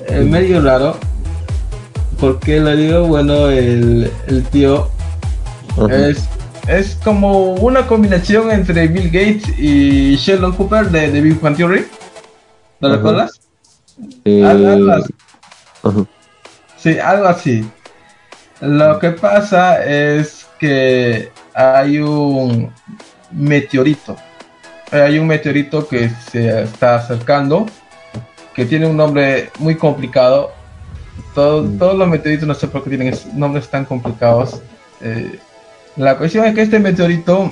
[0.08, 0.98] eh, medio raro.
[2.20, 3.08] porque lo digo?
[3.08, 4.12] Bueno, el,
[4.52, 4.90] tío
[5.90, 6.28] es,
[6.68, 11.86] es como una combinación entre Bill Gates y Sheldon Cooper de, de Big Bang Theory.
[12.80, 13.40] ¿Lo recuerdas?
[14.26, 15.14] Eh, algo así.
[16.78, 17.70] Sí, algo así.
[18.60, 22.72] Lo que pasa es que hay un
[23.32, 24.16] meteorito.
[24.92, 27.66] Hay un meteorito que se está acercando,
[28.54, 30.52] que tiene un nombre muy complicado.
[31.36, 31.78] Mm.
[31.78, 34.62] Todos los meteoritos no sé por qué tienen nombres tan complicados.
[35.02, 35.40] Eh,
[35.96, 37.52] la cuestión es que este meteorito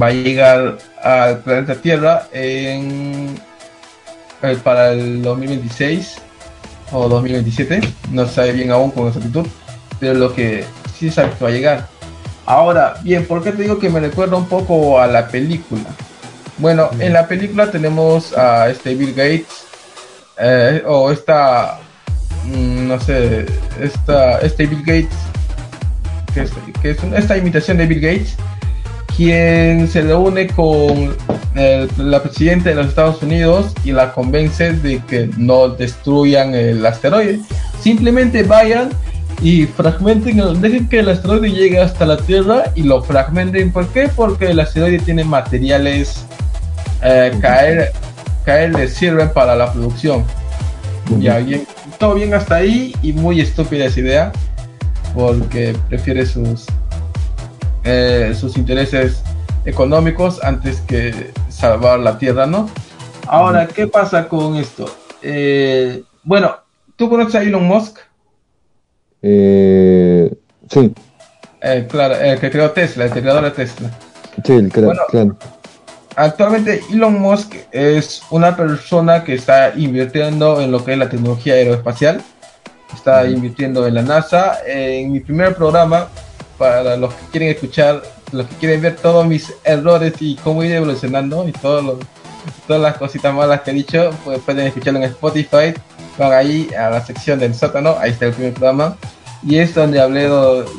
[0.00, 3.40] va a llegar al planeta Tierra en
[4.42, 6.16] eh, para el 2026
[6.92, 7.80] o 2027,
[8.10, 9.46] no se sabe bien aún con exactitud,
[9.98, 10.64] pero lo que
[10.98, 11.88] sí sabe que va a llegar.
[12.50, 15.84] Ahora, bien, ¿por qué te digo que me recuerda un poco a la película?
[16.58, 19.66] Bueno, en la película tenemos a este Bill Gates,
[20.36, 21.78] eh, o esta,
[22.46, 23.46] mm, no sé,
[23.80, 25.16] esta, este Bill Gates,
[26.34, 26.50] que es,
[26.82, 28.34] que es esta imitación de Bill Gates,
[29.16, 31.16] quien se reúne con
[31.98, 37.38] la presidenta de los Estados Unidos y la convence de que no destruyan el asteroide.
[37.80, 38.90] Simplemente vayan
[39.42, 43.72] y fragmenten, dejen que el asteroide llegue hasta la Tierra y lo fragmenten.
[43.72, 44.08] ¿Por qué?
[44.14, 46.26] Porque el asteroide tiene materiales
[47.02, 47.92] eh, caer,
[48.44, 50.24] caer le sirven para la producción.
[51.18, 51.66] Ya, bien,
[51.98, 54.32] todo bien hasta ahí y muy estúpida esa idea
[55.14, 56.66] porque prefiere sus
[57.82, 59.22] eh, sus intereses
[59.64, 62.68] económicos antes que salvar la tierra, ¿no?
[63.26, 64.86] Ahora, ¿qué pasa con esto?
[65.22, 66.56] Eh, bueno,
[66.96, 67.98] ¿tú conoces a Elon Musk?
[69.22, 70.32] Eh,
[70.68, 70.94] sí.
[71.62, 73.90] Eh, claro, el que creó Tesla, el creador de Tesla.
[74.44, 75.36] Sí, el creador, claro.
[76.16, 81.54] Actualmente Elon Musk es una persona que está invirtiendo en lo que es la tecnología
[81.54, 82.20] aeroespacial.
[82.94, 84.58] Está invirtiendo en la NASA.
[84.66, 86.08] En mi primer programa
[86.58, 88.02] para los que quieren escuchar,
[88.32, 91.82] los que quieren ver todos mis errores y cómo ir evolucionando y todas
[92.68, 95.72] las cositas malas que he dicho, pues pueden escucharlo en Spotify.
[96.20, 98.94] Van ahí a la sección del sótano, ahí está el primer programa.
[99.42, 100.28] Y es donde hablé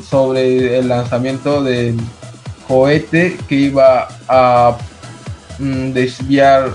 [0.08, 1.98] sobre el lanzamiento del
[2.68, 4.78] cohete que iba a
[5.58, 6.70] mm, desviar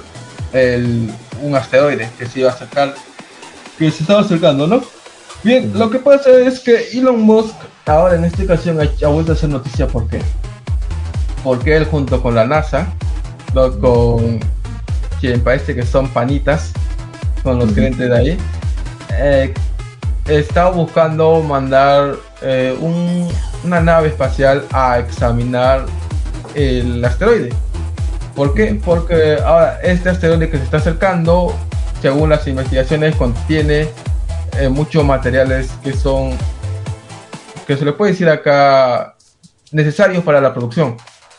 [1.42, 2.94] un asteroide que se iba a sacar,
[3.80, 4.84] que se estaba acercando, ¿no?
[5.46, 7.56] Bien, lo que pasa es que Elon Musk
[7.86, 10.20] ahora en esta ocasión ha, vuelto a hacer noticia ¿por qué?
[11.42, 12.92] Porque él junto con la NASA,
[13.80, 14.42] con
[15.22, 16.74] quien parece que son panitas,
[17.48, 18.38] con los clientes de ahí,
[19.18, 19.54] eh,
[20.28, 22.78] está buscando mandar eh,
[23.64, 25.86] una nave espacial a examinar
[26.56, 27.54] el asteroide.
[28.36, 28.78] ¿Por qué?
[28.84, 31.56] Porque ahora este asteroide que se está acercando,
[32.02, 33.88] según las investigaciones, contiene
[34.60, 36.32] eh, muchos materiales que son,
[37.66, 39.16] que se le puede decir acá,
[39.72, 40.98] necesarios para la producción.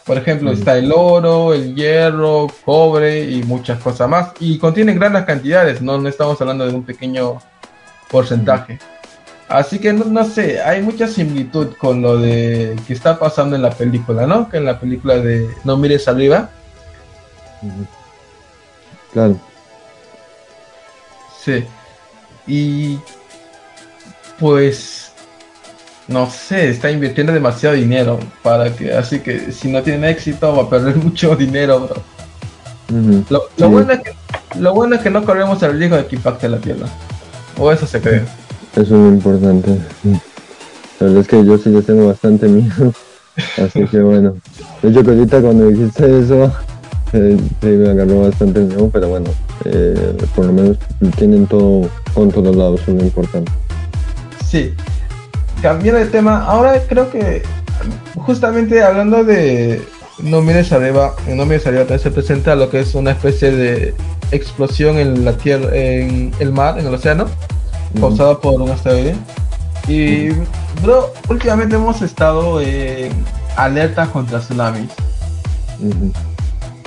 [0.08, 4.30] Por ejemplo, está el oro, el hierro, cobre y muchas cosas más.
[4.40, 7.38] Y contiene grandes cantidades, no, no estamos hablando de un pequeño
[8.10, 8.78] porcentaje.
[9.48, 13.68] Así que no, sé, hay mucha similitud con lo de que está pasando en la
[13.68, 14.48] película, ¿no?
[14.48, 16.48] Que en la película de No mires arriba.
[19.12, 19.38] Claro.
[21.44, 21.66] Sí.
[22.46, 22.98] Y
[24.38, 24.97] pues
[26.08, 30.62] no sé, está invirtiendo demasiado dinero para que, así que si no tiene éxito va
[30.62, 33.48] a perder mucho dinero, bro.
[33.58, 34.12] lo, bueno es que,
[34.58, 36.86] lo bueno es que no corremos el riesgo de que impacte la Tierra.
[37.58, 38.22] O eso se cree.
[38.72, 39.78] Eso es muy importante.
[41.00, 42.92] La verdad es que yo sí les tengo bastante miedo.
[43.56, 44.36] Así que bueno.
[44.82, 46.52] De hecho, ahorita cuando dijiste eso,
[47.12, 49.30] eh, sí me agarró bastante nuevo, pero bueno,
[49.64, 50.76] eh, por lo menos
[51.16, 53.52] tienen todo controlado, eso es lo importante.
[54.44, 54.74] Sí,
[55.62, 57.42] cambiando de tema, ahora creo que
[58.16, 59.82] justamente hablando de
[60.18, 63.94] No mires arriba, No mires arriba también se presenta lo que es una especie de
[64.30, 67.26] explosión en la tierra, en el mar, en el océano,
[68.00, 69.14] causada por un asteroide.
[69.86, 70.28] Y,
[70.82, 73.10] bro, últimamente hemos estado en
[73.56, 74.90] alerta contra tsunamis.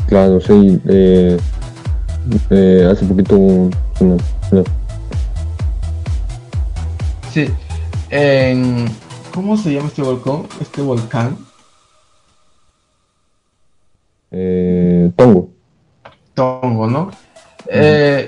[0.07, 0.79] Claro, sí.
[0.87, 1.37] Eh,
[2.49, 3.35] eh, hace poquito
[4.01, 4.17] no,
[7.33, 7.49] Sí.
[8.11, 8.87] En,
[9.33, 10.43] ¿Cómo se llama este volcán?
[10.59, 11.37] Este volcán.
[14.31, 15.49] Eh, Tongo.
[16.33, 17.11] Tongo, ¿no?
[17.67, 18.27] Eh,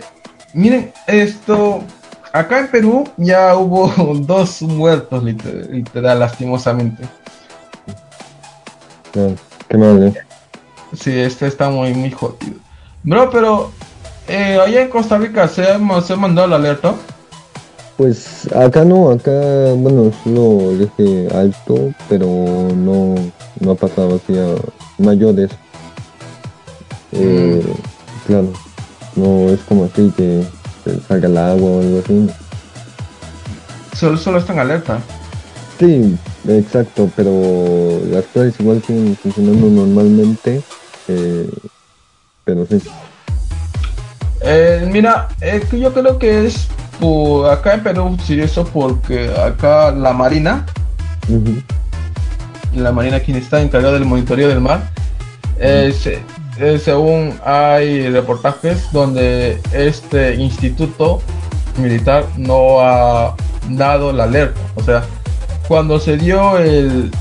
[0.54, 1.84] miren, esto,
[2.32, 3.88] acá en Perú ya hubo
[4.22, 7.04] dos muertos, literal, lastimosamente.
[9.68, 10.14] qué mal, ¿eh?
[10.94, 12.56] Sí, este está muy, muy jodido.
[13.04, 13.72] Bro, pero
[14.30, 16.96] eh, allá en Costa Rica se ha, se mandado la alerta.
[17.98, 19.32] Pues acá no, acá,
[19.76, 22.28] bueno, solo dije alto, pero
[22.76, 23.16] no,
[23.60, 24.56] no ha pasado así a
[24.98, 25.52] mayores.
[27.12, 28.28] Eh, mm.
[28.28, 28.54] Claro,
[29.16, 30.44] no es como así que
[31.08, 32.30] salga el agua o algo así.
[33.96, 35.00] Solo, solo está en alerta.
[35.80, 36.18] Sí,
[36.48, 40.64] exacto, pero las cosas igual siguen funcionando normalmente,
[41.08, 41.50] eh,
[42.44, 42.82] pero sí.
[44.42, 45.30] Eh, mira,
[45.72, 46.68] yo creo que es
[47.00, 50.66] por acá en Perú, sí, eso porque acá la Marina,
[52.76, 54.90] la Marina quien está encargada del monitoreo del mar,
[55.60, 55.94] eh,
[56.60, 61.22] eh, según hay reportajes donde este instituto
[61.78, 63.36] militar no ha
[63.70, 64.60] dado la alerta.
[64.76, 65.04] O sea,
[65.68, 67.12] cuando se dio el,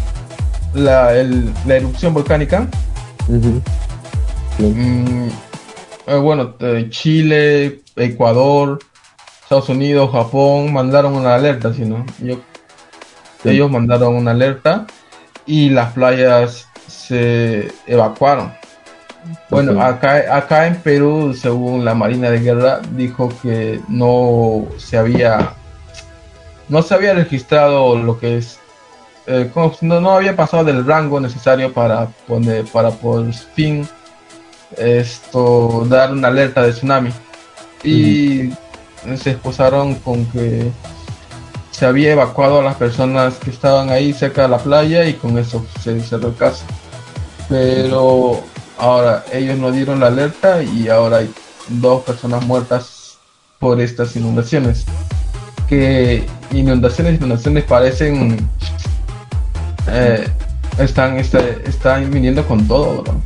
[0.75, 2.69] la, erupción volcánica,
[4.59, 5.29] mm,
[6.07, 6.55] eh, bueno,
[6.91, 8.79] Chile, Ecuador,
[9.53, 12.41] Estados Unidos, Japón mandaron una alerta, sino yo,
[13.45, 14.87] ellos mandaron una alerta
[15.45, 18.55] y las playas se evacuaron.
[19.51, 25.53] Bueno, acá, acá en Perú, según la Marina de Guerra, dijo que no se había
[26.71, 28.59] no se había registrado lo que es
[29.27, 29.51] eh,
[29.83, 33.87] no, no, había pasado del rango necesario para poner para por fin
[34.79, 37.11] esto dar una alerta de tsunami.
[37.85, 38.51] Y
[39.17, 40.71] se exposaron con que
[41.71, 45.39] se había evacuado a las personas que estaban ahí cerca de la playa y con
[45.39, 46.65] eso se cerró el caso
[47.49, 48.43] pero
[48.83, 51.33] Ahora, ellos no dieron la alerta y ahora hay
[51.69, 53.17] dos personas muertas
[53.61, 54.85] por estas inundaciones.
[55.69, 58.39] Que inundaciones, inundaciones parecen...
[59.87, 60.27] Eh,
[60.79, 63.21] están, están viniendo con todo, ¿verdad?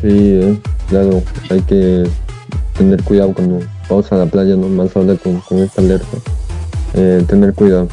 [0.00, 1.20] Sí, eh, claro,
[1.50, 2.04] hay que
[2.78, 3.58] tener cuidado cuando
[3.88, 4.68] vamos a la playa, ¿no?
[4.68, 6.16] Más ahora con, con esta alerta.
[6.94, 7.88] Eh, tener cuidado.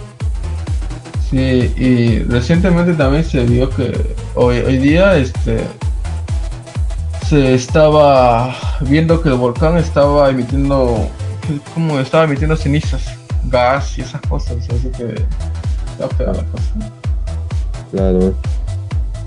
[1.30, 5.62] Sí, y recientemente también se vio que hoy, hoy día este
[7.32, 11.08] se estaba viendo que el volcán estaba emitiendo,
[11.74, 13.06] como estaba emitiendo cenizas,
[13.46, 15.16] gas y esas cosas, así que
[15.94, 16.92] está fea la cosa.
[17.92, 18.34] Claro,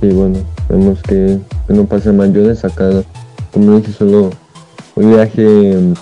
[0.02, 0.38] y bueno,
[0.68, 1.38] vemos que,
[1.68, 2.90] no pase mayores acá,
[3.54, 4.28] como dije, solo
[4.96, 5.94] un viaje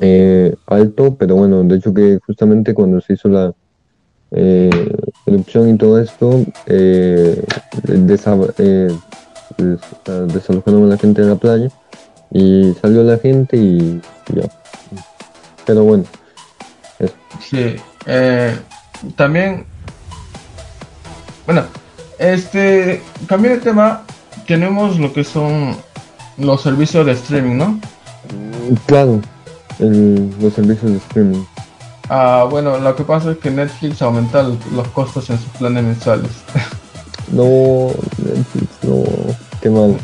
[0.00, 3.54] eh, alto, pero bueno, de hecho que justamente cuando se hizo la
[4.30, 7.42] eh, erupción y todo esto, eh,
[8.58, 8.96] eh
[10.26, 11.68] desalojaron a la gente de la playa
[12.32, 14.00] y salió la gente y,
[14.34, 14.48] ya.
[15.64, 16.04] Pero bueno.
[17.40, 17.76] Sí,
[18.06, 18.56] eh,
[19.16, 19.66] también,
[21.46, 21.64] bueno,
[22.18, 24.02] este, cambiando de tema,
[24.46, 25.76] tenemos lo que son
[26.38, 27.80] los servicios de streaming, ¿no?
[28.86, 29.20] Claro,
[29.78, 31.44] los servicios de streaming.
[32.08, 36.30] Ah, bueno, lo que pasa es que Netflix aumenta los costos en sus planes mensuales.
[37.32, 39.02] No, Netflix, no,
[39.62, 39.96] qué mal.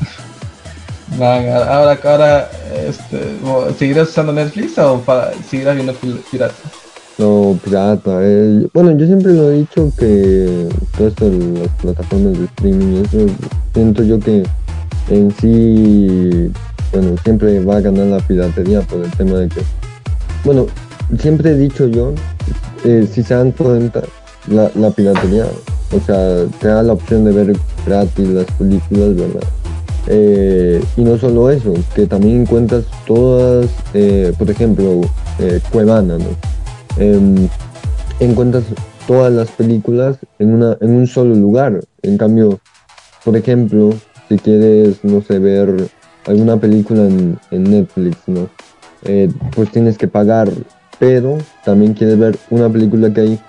[1.20, 2.50] ahora, ahora
[2.86, 3.36] este,
[3.78, 5.92] ¿seguirás usando Netflix o para, seguirás viendo
[6.30, 6.54] pirata?
[7.18, 8.18] No, pirata.
[8.22, 8.66] Eh.
[8.72, 13.26] Bueno, yo siempre lo he dicho que todo esto de las plataformas de streaming, eso
[13.74, 14.42] siento yo que
[15.10, 16.50] en sí,
[16.93, 19.61] bueno, siempre va a ganar la piratería por el tema de que,
[20.45, 20.66] bueno,
[21.18, 22.14] siempre he dicho yo,
[22.84, 24.03] eh, si se dan cuenta,
[24.49, 25.47] la, la piratería
[25.93, 29.49] o sea, te da la opción de ver gratis las películas, ¿verdad?
[30.07, 35.01] Eh, y no solo eso, que también encuentras todas, eh, por ejemplo,
[35.41, 36.26] eh, Cuevana, ¿no?
[36.97, 37.49] Em,
[38.20, 38.64] encuentras
[39.07, 41.80] todas las películas en, una, en un solo lugar.
[42.03, 42.61] En cambio,
[43.24, 43.91] por ejemplo,
[44.28, 45.88] si quieres, no sé, ver
[46.30, 48.48] alguna película en, Netflix, ¿no?
[49.04, 50.50] Eh, pues tienes que pagar,
[50.98, 53.40] pero también quieres ver una película que hay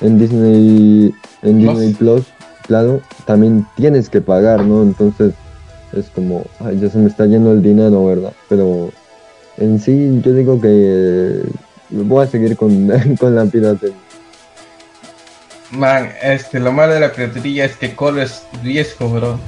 [0.00, 1.12] en Disney,
[1.42, 2.24] en Disney Plus,
[2.66, 4.82] claro, también tienes que pagar, ¿no?
[4.82, 5.34] Entonces
[5.92, 8.32] es como, ay, ya se me está yendo el dinero, ¿verdad?
[8.48, 8.90] Pero
[9.58, 11.42] en sí yo digo que
[11.90, 13.96] voy a seguir con, con la piratería.
[15.72, 19.38] Man, este, lo malo de la piratería es que corres riesgo, bro,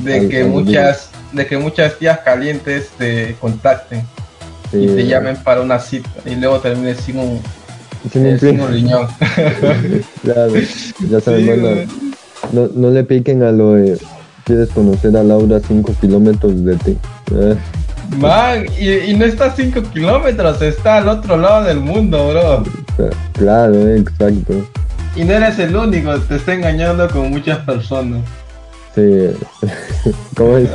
[0.00, 4.04] de que muchas, de que muchas tías calientes te contacten
[4.72, 7.40] y te llamen para una cita y luego termines sin un,
[8.10, 9.06] sin un, riñón.
[10.22, 10.52] claro,
[11.08, 11.88] ya sabes,
[12.52, 13.98] no, no le piquen a lo de
[14.44, 16.98] quieres conocer a Laura 5 kilómetros de ti.
[17.34, 17.56] Eh.
[18.18, 22.64] Man, y, no está a 5 kilómetros, está al otro lado del mundo, bro.
[23.32, 24.68] Claro, exacto.
[25.16, 28.20] Y no eres el único, te está engañando con muchas personas.
[28.94, 29.28] Sí,
[30.36, 30.68] como es?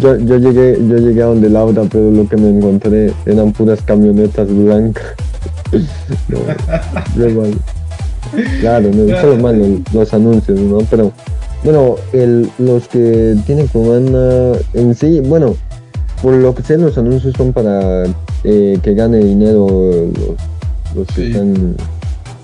[0.00, 3.80] Yo, yo, llegué, yo llegué a donde Laura, pero lo que me encontré eran puras
[3.82, 5.04] camionetas blancas.
[6.28, 6.38] no,
[8.60, 10.78] Claro, no, eso es malo, los anuncios, ¿no?
[10.90, 11.12] Pero
[11.62, 15.54] bueno, el, los que tienen comanda en sí, bueno,
[16.22, 18.04] por lo que sé, los anuncios son para
[18.44, 19.66] eh, que gane dinero
[20.94, 21.76] los, que están,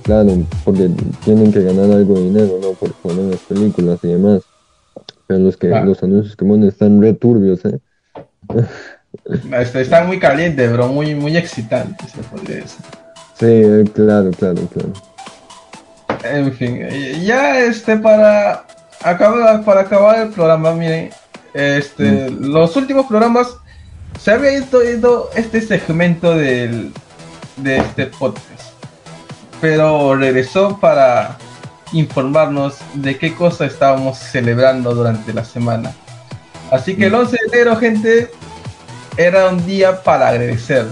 [0.03, 0.89] claro, porque
[1.25, 2.71] tienen que ganar algo de dinero, ¿no?
[2.73, 4.43] Por poner las películas y demás.
[5.27, 5.85] Pero los que ah.
[5.85, 7.79] los anuncios que ponen están re turbios, ¿eh?
[9.59, 12.85] Este, están muy calientes, bro, muy, muy excitantes, se podría decir.
[13.39, 14.93] Sí, claro, claro, claro.
[16.25, 16.81] En fin,
[17.23, 18.65] ya este para
[19.03, 21.11] acaba, para acabar el programa, miren,
[21.55, 22.53] este, mm.
[22.53, 23.57] los últimos programas
[24.21, 26.93] se había ido, este segmento del,
[27.57, 28.75] de este podcast,
[29.61, 31.39] pero regresó para
[31.93, 35.93] informarnos de qué cosa estábamos celebrando durante la semana.
[36.71, 37.51] Así que el 11 mm.
[37.51, 38.31] de enero, gente,
[39.17, 40.87] era un día para agradecer.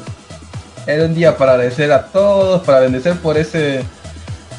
[0.86, 3.84] Era un día para agradecer a todos, para agradecer por ese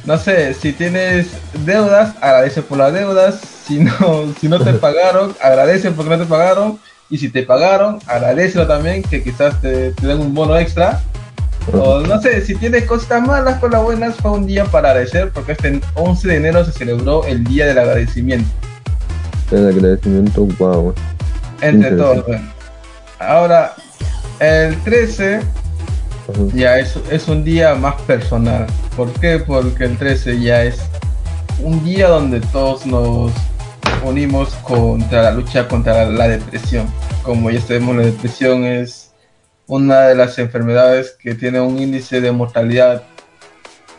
[0.04, 1.28] no sé, si tienes
[1.64, 3.40] deudas, agradece por las deudas.
[3.68, 6.80] Si no, si no te pagaron, agradece porque no te pagaron.
[7.10, 11.02] Y si te pagaron, agradecelo también, que quizás te, den un bono extra.
[11.74, 15.32] O no sé, si tienes cosas malas con las buenas, fue un día para agradecer,
[15.32, 18.50] porque este 11 de enero se celebró el Día del Agradecimiento.
[19.52, 20.94] El agradecimiento, wow.
[21.62, 22.50] Entre todos, bueno.
[23.20, 23.74] Ahora,
[24.40, 25.42] el 13
[26.54, 28.66] ya es, es un día más personal.
[28.96, 29.40] ¿Por qué?
[29.40, 30.80] Porque el 13 ya es
[31.62, 33.32] un día donde todos nos
[34.04, 36.88] unimos contra la lucha contra la depresión.
[37.24, 39.01] Como ya sabemos, la depresión es
[39.68, 43.04] una de las enfermedades que tiene un índice de mortalidad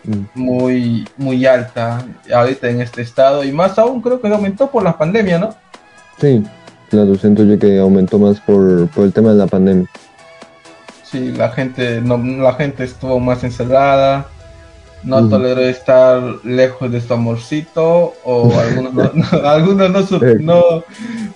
[0.05, 0.23] mm.
[0.35, 4.97] muy, muy alta ahorita en este estado y más aún creo que aumentó por la
[4.97, 5.55] pandemia, ¿no?
[6.21, 6.43] Sí,
[6.91, 9.89] claro, siento yo que aumentó más por, por el tema de la pandemia
[11.13, 14.27] sí, la gente, no, la gente estuvo más encerrada,
[15.03, 20.11] no toleró estar lejos de su amorcito, o algunos, no, algunos
[20.41, 20.85] no,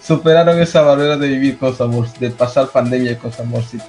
[0.02, 3.84] superaron esa barrera de vivir con su amor, de pasar pandemia con su amorcito.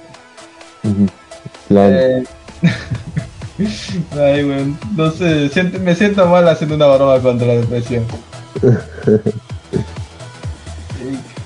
[1.70, 2.24] Eh,
[4.18, 5.50] ay, no sé,
[5.80, 8.04] me siento mal haciendo una broma contra la depresión.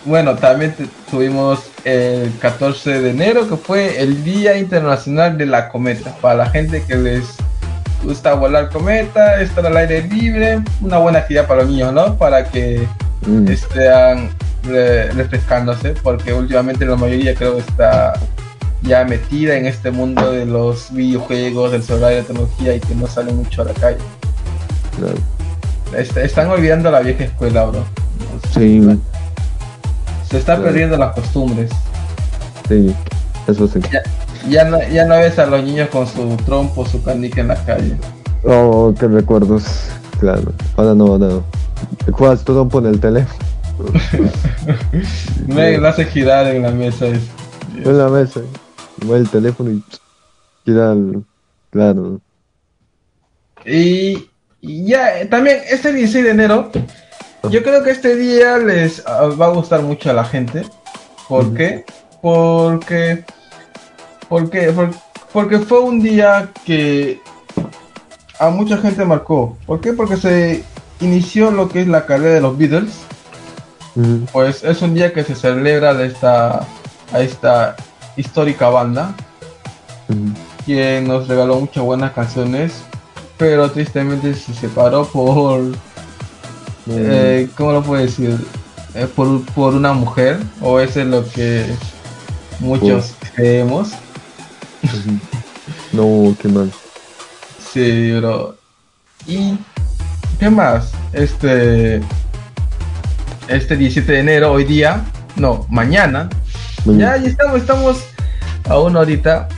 [0.05, 0.75] bueno, también
[1.11, 6.15] tuvimos el 14 de enero, que fue el Día Internacional de la Cometa.
[6.21, 7.37] Para la gente que les
[8.03, 12.17] gusta volar cometa, estar al aire libre, una buena actividad para los niños, ¿no?
[12.17, 12.87] Para que
[13.27, 13.49] mm.
[13.49, 14.31] estén
[14.65, 18.15] refrescándose, porque últimamente la mayoría creo que está
[18.83, 22.95] ya metida en este mundo de los videojuegos, del celular y la tecnología y que
[22.95, 23.99] no sale mucho a la calle.
[26.23, 27.85] están olvidando la vieja escuela, bro.
[28.55, 28.83] Sí.
[30.29, 31.71] Se están perdiendo las costumbres.
[32.69, 32.95] Sí,
[33.47, 33.81] eso sí.
[34.49, 37.65] Ya, no, ya no ves a los niños con su trompo, su canica en la
[37.65, 37.97] calle.
[38.45, 39.65] Oh, qué recuerdos.
[40.19, 40.53] Claro.
[40.77, 41.45] Ahora no, no.
[42.11, 43.39] Juegas trompo en el teléfono.
[45.47, 47.07] Me lo hace girar en la mesa.
[47.07, 48.41] En la mesa.
[49.05, 49.83] Mueve el teléfono y
[51.71, 52.21] Claro.
[53.65, 54.29] Y,
[54.61, 56.71] y ya, también este 16 de enero
[57.51, 60.65] yo creo que este día les ah, va a gustar mucho a la gente.
[61.29, 61.85] ¿Por qué?
[62.21, 63.25] Porque,
[64.29, 64.73] porque,
[65.33, 67.21] porque fue un día que
[68.39, 69.57] a mucha gente marcó.
[69.67, 69.93] ¿Por qué?
[69.93, 70.65] Porque se
[71.01, 72.93] inició lo que es la carrera de los Beatles.
[74.33, 76.67] Pues es un día que se celebra de esta,
[77.13, 77.77] a esta
[78.17, 79.15] histórica banda.
[80.65, 82.83] Quien nos regaló muchas buenas canciones.
[83.39, 85.63] Pero tristemente se separó por
[86.89, 88.39] eh, ¿cómo lo puedo decir?
[88.95, 90.39] ¿Es por, por una mujer?
[90.61, 91.67] ¿O eso es lo que
[92.61, 93.91] muchos creemos?
[95.93, 96.73] no, qué mal.
[97.73, 98.57] Sí, bro.
[99.27, 99.57] ¿Y
[100.39, 100.93] qué más?
[101.13, 102.03] Este.
[103.49, 105.05] Este 17 de enero, hoy día.
[105.37, 106.29] No, mañana.
[106.85, 108.05] Ya, ya estamos, estamos
[108.69, 109.49] aún ahorita.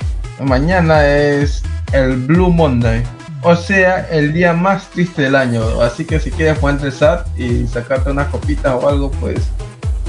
[0.43, 3.03] Mañana es el Blue Monday.
[3.43, 5.63] O sea, el día más triste del año.
[5.81, 9.41] Así que si quieres ponerte SAT y sacarte unas copitas o algo, pues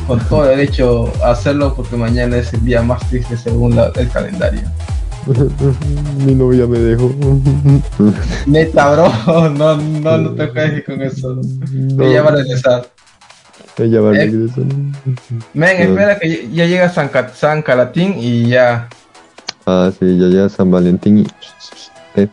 [0.08, 4.62] con todo derecho a hacerlo porque mañana es el día más triste según el calendario.
[6.26, 7.12] Mi novia me dejó.
[8.46, 9.12] Neta, bro.
[9.50, 11.42] No, no, no te quejes con eso.
[12.00, 12.88] Ella va a regresar.
[13.78, 14.64] Ella va a eh, regresar.
[15.54, 18.88] Men, espera que ya llega San, San Calatín y ya.
[19.66, 21.28] Ah, sí, ya llega San Valentín y.
[22.18, 22.30] Eh.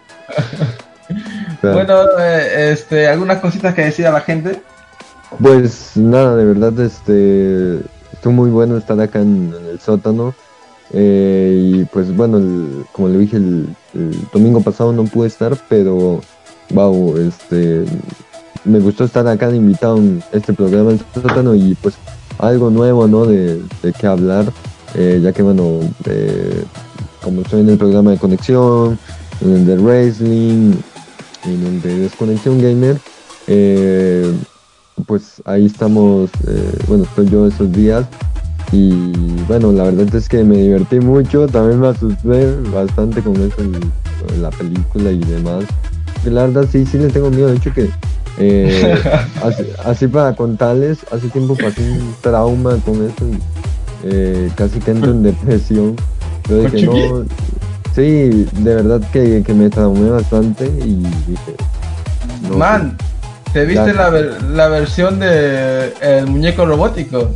[1.63, 4.63] bueno, eh, este, algunas cositas que decir a la gente.
[5.41, 7.81] Pues nada, de verdad, este,
[8.13, 10.35] estuvo muy bueno estar acá en el sótano.
[10.93, 13.75] Eh, y pues bueno, como le dije, el,
[14.33, 16.21] domingo pasado no pude estar, pero
[16.71, 17.85] wow, este,
[18.65, 21.95] me gustó estar acá de invitado en este programa del sótano y pues
[22.39, 23.27] algo nuevo, ¿no?
[23.27, 24.53] De, de qué hablar,
[24.95, 25.81] eh, ya que bueno,
[27.23, 28.99] como estoy en el programa de conexión,
[29.41, 30.73] en el de wrestling,
[31.45, 32.99] en el de desconexión gamer,
[33.47, 34.33] eh,
[35.07, 36.31] pues ahí estamos,
[36.87, 38.07] bueno, estoy yo esos días
[38.71, 39.13] y
[39.49, 43.57] bueno, la verdad es que me divertí mucho, también me asusté bastante con eso,
[44.41, 45.65] la película y demás.
[46.25, 47.91] la verdad sí, sí le tengo miedo, de hecho que
[48.39, 48.99] eh,
[49.85, 53.39] así, para contarles, hace tiempo pasé un trauma con eso y
[54.05, 55.97] eh, casi que entro en depresión.
[56.49, 57.25] Yo dije, no,
[57.95, 61.55] sí, de verdad que, me traumé bastante y dije...
[62.57, 62.97] Man,
[63.53, 67.31] ¿te viste la, la, versión de el muñeco robótico?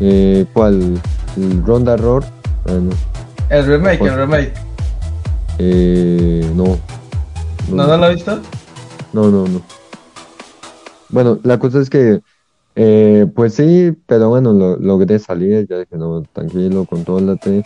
[0.00, 1.00] Eh, ¿Cuál?
[1.36, 2.24] ¿El Ronda Roar?
[2.66, 2.78] Ah,
[3.50, 4.52] el remake, el remake.
[5.58, 6.78] Eh, no.
[7.68, 8.40] ¿No, ¿No lo has visto?
[9.12, 9.60] No, no, no.
[11.10, 12.20] Bueno, la cosa es que,
[12.74, 17.62] eh, pues sí, pero bueno, lo, logré salir, ya dije, no, tranquilo, contrólate,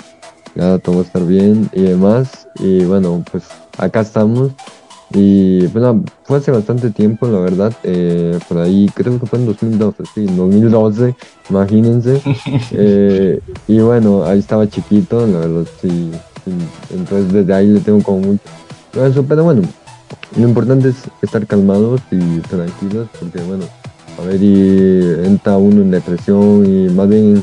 [0.56, 2.48] ya todo va a estar bien y demás.
[2.56, 3.44] Y bueno, pues
[3.78, 4.50] acá estamos.
[5.14, 9.46] Y bueno, fue hace bastante tiempo, la verdad, eh, por ahí creo que fue en
[9.46, 11.14] 2012, sí, en 2012,
[11.50, 12.20] imagínense.
[12.72, 16.10] Eh, y bueno, ahí estaba chiquito, la verdad, sí,
[16.90, 18.42] Entonces desde ahí le tengo como mucho
[19.04, 19.62] eso, pero bueno,
[20.36, 23.64] lo importante es estar calmados y tranquilos, porque bueno,
[24.18, 27.42] a ver, y entra uno en depresión y más bien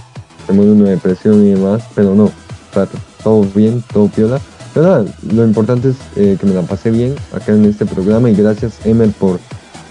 [0.52, 2.31] muere uno en depresión y demás, pero no,
[3.23, 4.40] todo bien, todo piola.
[4.73, 8.30] Pero nada, lo importante es eh, que me la pasé bien acá en este programa
[8.30, 9.40] y gracias Emer por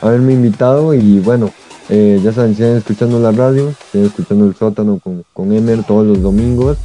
[0.00, 1.50] haberme invitado y bueno,
[1.88, 6.06] eh, ya saben, siguen escuchando la radio, siguen escuchando el sótano con, con Emer todos
[6.06, 6.78] los domingos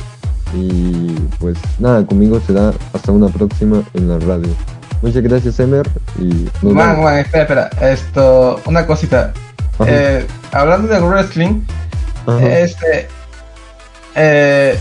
[0.53, 1.07] y
[1.39, 4.76] pues nada, conmigo será hasta una próxima en la radio.
[5.01, 5.87] Muchas gracias Emer
[6.17, 9.31] y man, man, espera, espera, esto, una cosita.
[9.85, 11.61] Eh, hablando de wrestling,
[12.41, 13.07] este
[14.15, 14.77] eh,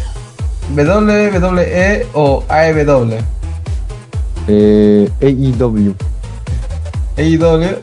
[0.75, 3.19] WWE o AEW?
[4.49, 5.95] Eh, AEW.
[7.19, 7.79] AEW.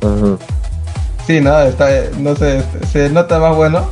[0.00, 0.38] Ajá.
[1.26, 1.88] Sí, no, está,
[2.18, 3.86] no sé, se nota más bueno.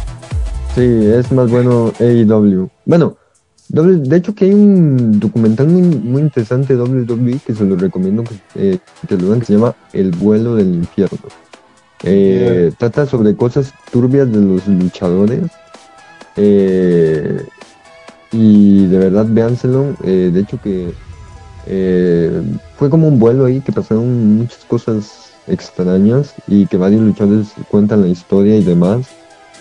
[0.75, 2.71] Sí, es más bueno AEW.
[2.87, 3.17] Bueno,
[3.73, 8.23] de hecho que hay un documental muy, muy interesante de WWE que se lo recomiendo
[8.23, 8.79] que, eh,
[9.09, 11.19] que lo vean que se llama El vuelo del infierno.
[12.05, 15.51] Eh, trata sobre cosas turbias de los luchadores.
[16.37, 17.47] Eh,
[18.33, 19.97] y de verdad véanselo.
[20.05, 20.93] Eh, de hecho que
[22.77, 28.03] fue como un vuelo ahí que pasaron muchas cosas extrañas y que varios luchadores cuentan
[28.03, 29.07] la historia y demás.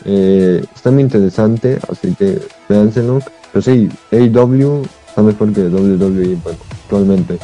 [0.06, 3.20] Eh, está muy interesante, así que véanselo.
[3.52, 7.38] Pero sí, AEW está mejor que WWE, bueno, actualmente.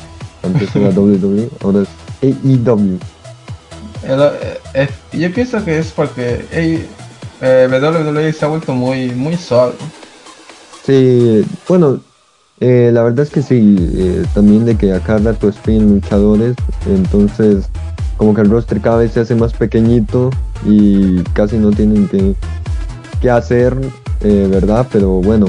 [0.44, 1.90] Antes era WWE, ahora es
[2.24, 3.00] AEW.
[5.14, 6.86] yo pienso que es porque
[7.42, 9.74] WWE se ha vuelto muy, muy suave.
[10.86, 12.00] Sí, bueno,
[12.60, 16.56] eh, la verdad es que sí, eh, también de que acá rato spin luchadores,
[16.88, 17.70] entonces
[18.18, 20.32] como que el roster cada vez se hace más pequeñito
[20.66, 22.36] y casi no tienen que,
[23.22, 23.76] que hacer,
[24.22, 24.88] eh, ¿verdad?
[24.92, 25.48] Pero bueno,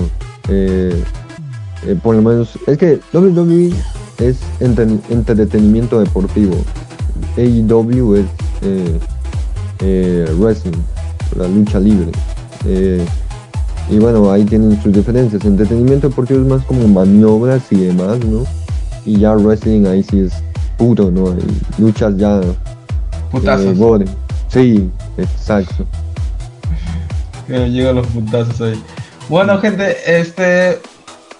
[2.02, 3.72] por lo menos es que WWE
[4.18, 6.56] es entretenimiento deportivo,
[7.36, 8.26] AEW es
[10.38, 10.78] wrestling,
[11.36, 12.12] la lucha libre.
[13.90, 15.44] Y bueno, ahí tienen sus diferencias.
[15.44, 18.44] Entretenimiento deportivo es más como maniobras y demás, ¿no?
[19.06, 20.32] Y ya wrestling ahí sí es
[20.76, 21.34] puro, ¿no?
[21.78, 22.40] luchas ya...
[23.30, 23.78] Putazos.
[23.78, 24.04] Eh,
[24.48, 25.86] Sí, exacto.
[27.46, 28.84] Que llegan los puntazos ahí.
[29.30, 30.78] Bueno, gente, este.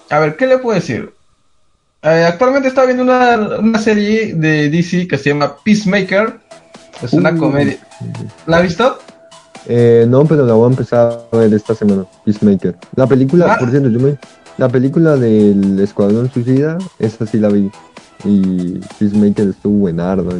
[0.08, 1.12] A ver, ¿qué le puedo decir?
[2.02, 6.38] Eh, actualmente está viendo una, una, serie de DC que se llama Peacemaker.
[7.02, 7.78] Es una uh, comedia.
[8.46, 8.98] ¿La has visto?
[9.66, 12.06] Eh, no, pero la voy a empezar a ver esta semana.
[12.24, 12.76] Peacemaker.
[12.96, 13.58] La película, ah.
[13.58, 14.16] por cierto, yo me.
[14.56, 17.70] La película del Escuadrón Suicida, esa sí la vi.
[18.24, 20.30] Y Peacemaker estuvo buenardo.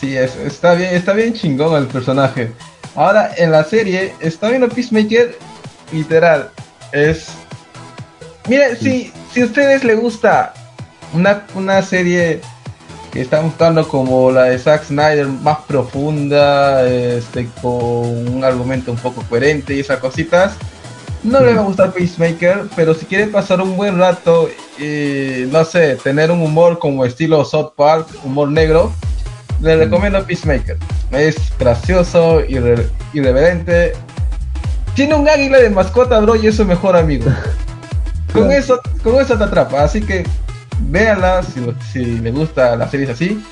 [0.00, 2.52] Sí, es, está bien, está bien chingón el personaje.
[2.94, 5.38] Ahora en la serie está viendo Peacemaker,
[5.92, 6.50] literal,
[6.92, 7.28] es
[8.48, 10.54] Mire, si, si a ustedes les gusta
[11.12, 12.40] una, una serie
[13.12, 18.98] que está mostrando como la de Zack Snyder, más profunda, este, con un argumento un
[18.98, 20.54] poco coherente y esas cositas,
[21.22, 24.48] no le va a gustar Peacemaker, pero si quieren pasar un buen rato
[24.78, 28.92] y, no sé, tener un humor como estilo South Park, humor negro,
[29.60, 30.76] le recomiendo Peacemaker.
[31.12, 32.40] Es gracioso,
[33.12, 33.92] irreverente.
[34.94, 37.30] Tiene un águila de mascota, bro, y es su mejor amigo.
[38.32, 39.82] con eso, con eso te atrapa.
[39.82, 40.24] Así que
[40.88, 41.60] véanla si,
[41.92, 43.42] si le gusta la serie así.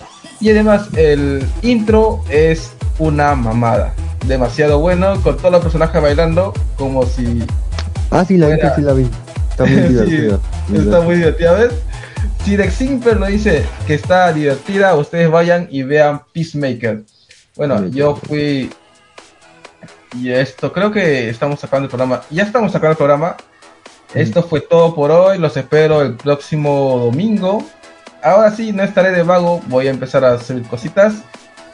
[0.40, 3.93] Y además el intro es una mamada.
[4.26, 7.44] Demasiado bueno, con todos los personajes bailando como si...
[8.10, 9.09] Ah, sí, la vi, sí la vi.
[9.51, 10.39] Está muy divertida.
[10.72, 11.72] está muy divertida, ¿ves?
[12.44, 17.02] Si Dex Simper lo dice que está divertida, ustedes vayan y vean Peacemaker.
[17.56, 18.70] Bueno, yo fui...
[20.15, 22.23] Y esto, creo que estamos sacando el programa.
[22.31, 23.36] Ya estamos sacando el programa.
[24.15, 27.62] Esto fue todo por hoy, los espero el próximo domingo.
[28.23, 31.16] Ahora sí, no estaré de vago, voy a empezar a hacer cositas.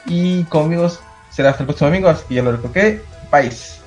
[0.05, 0.91] Y conmigo
[1.29, 3.01] será hasta el próximo domingo, y ya lo recoqué.
[3.29, 3.79] País.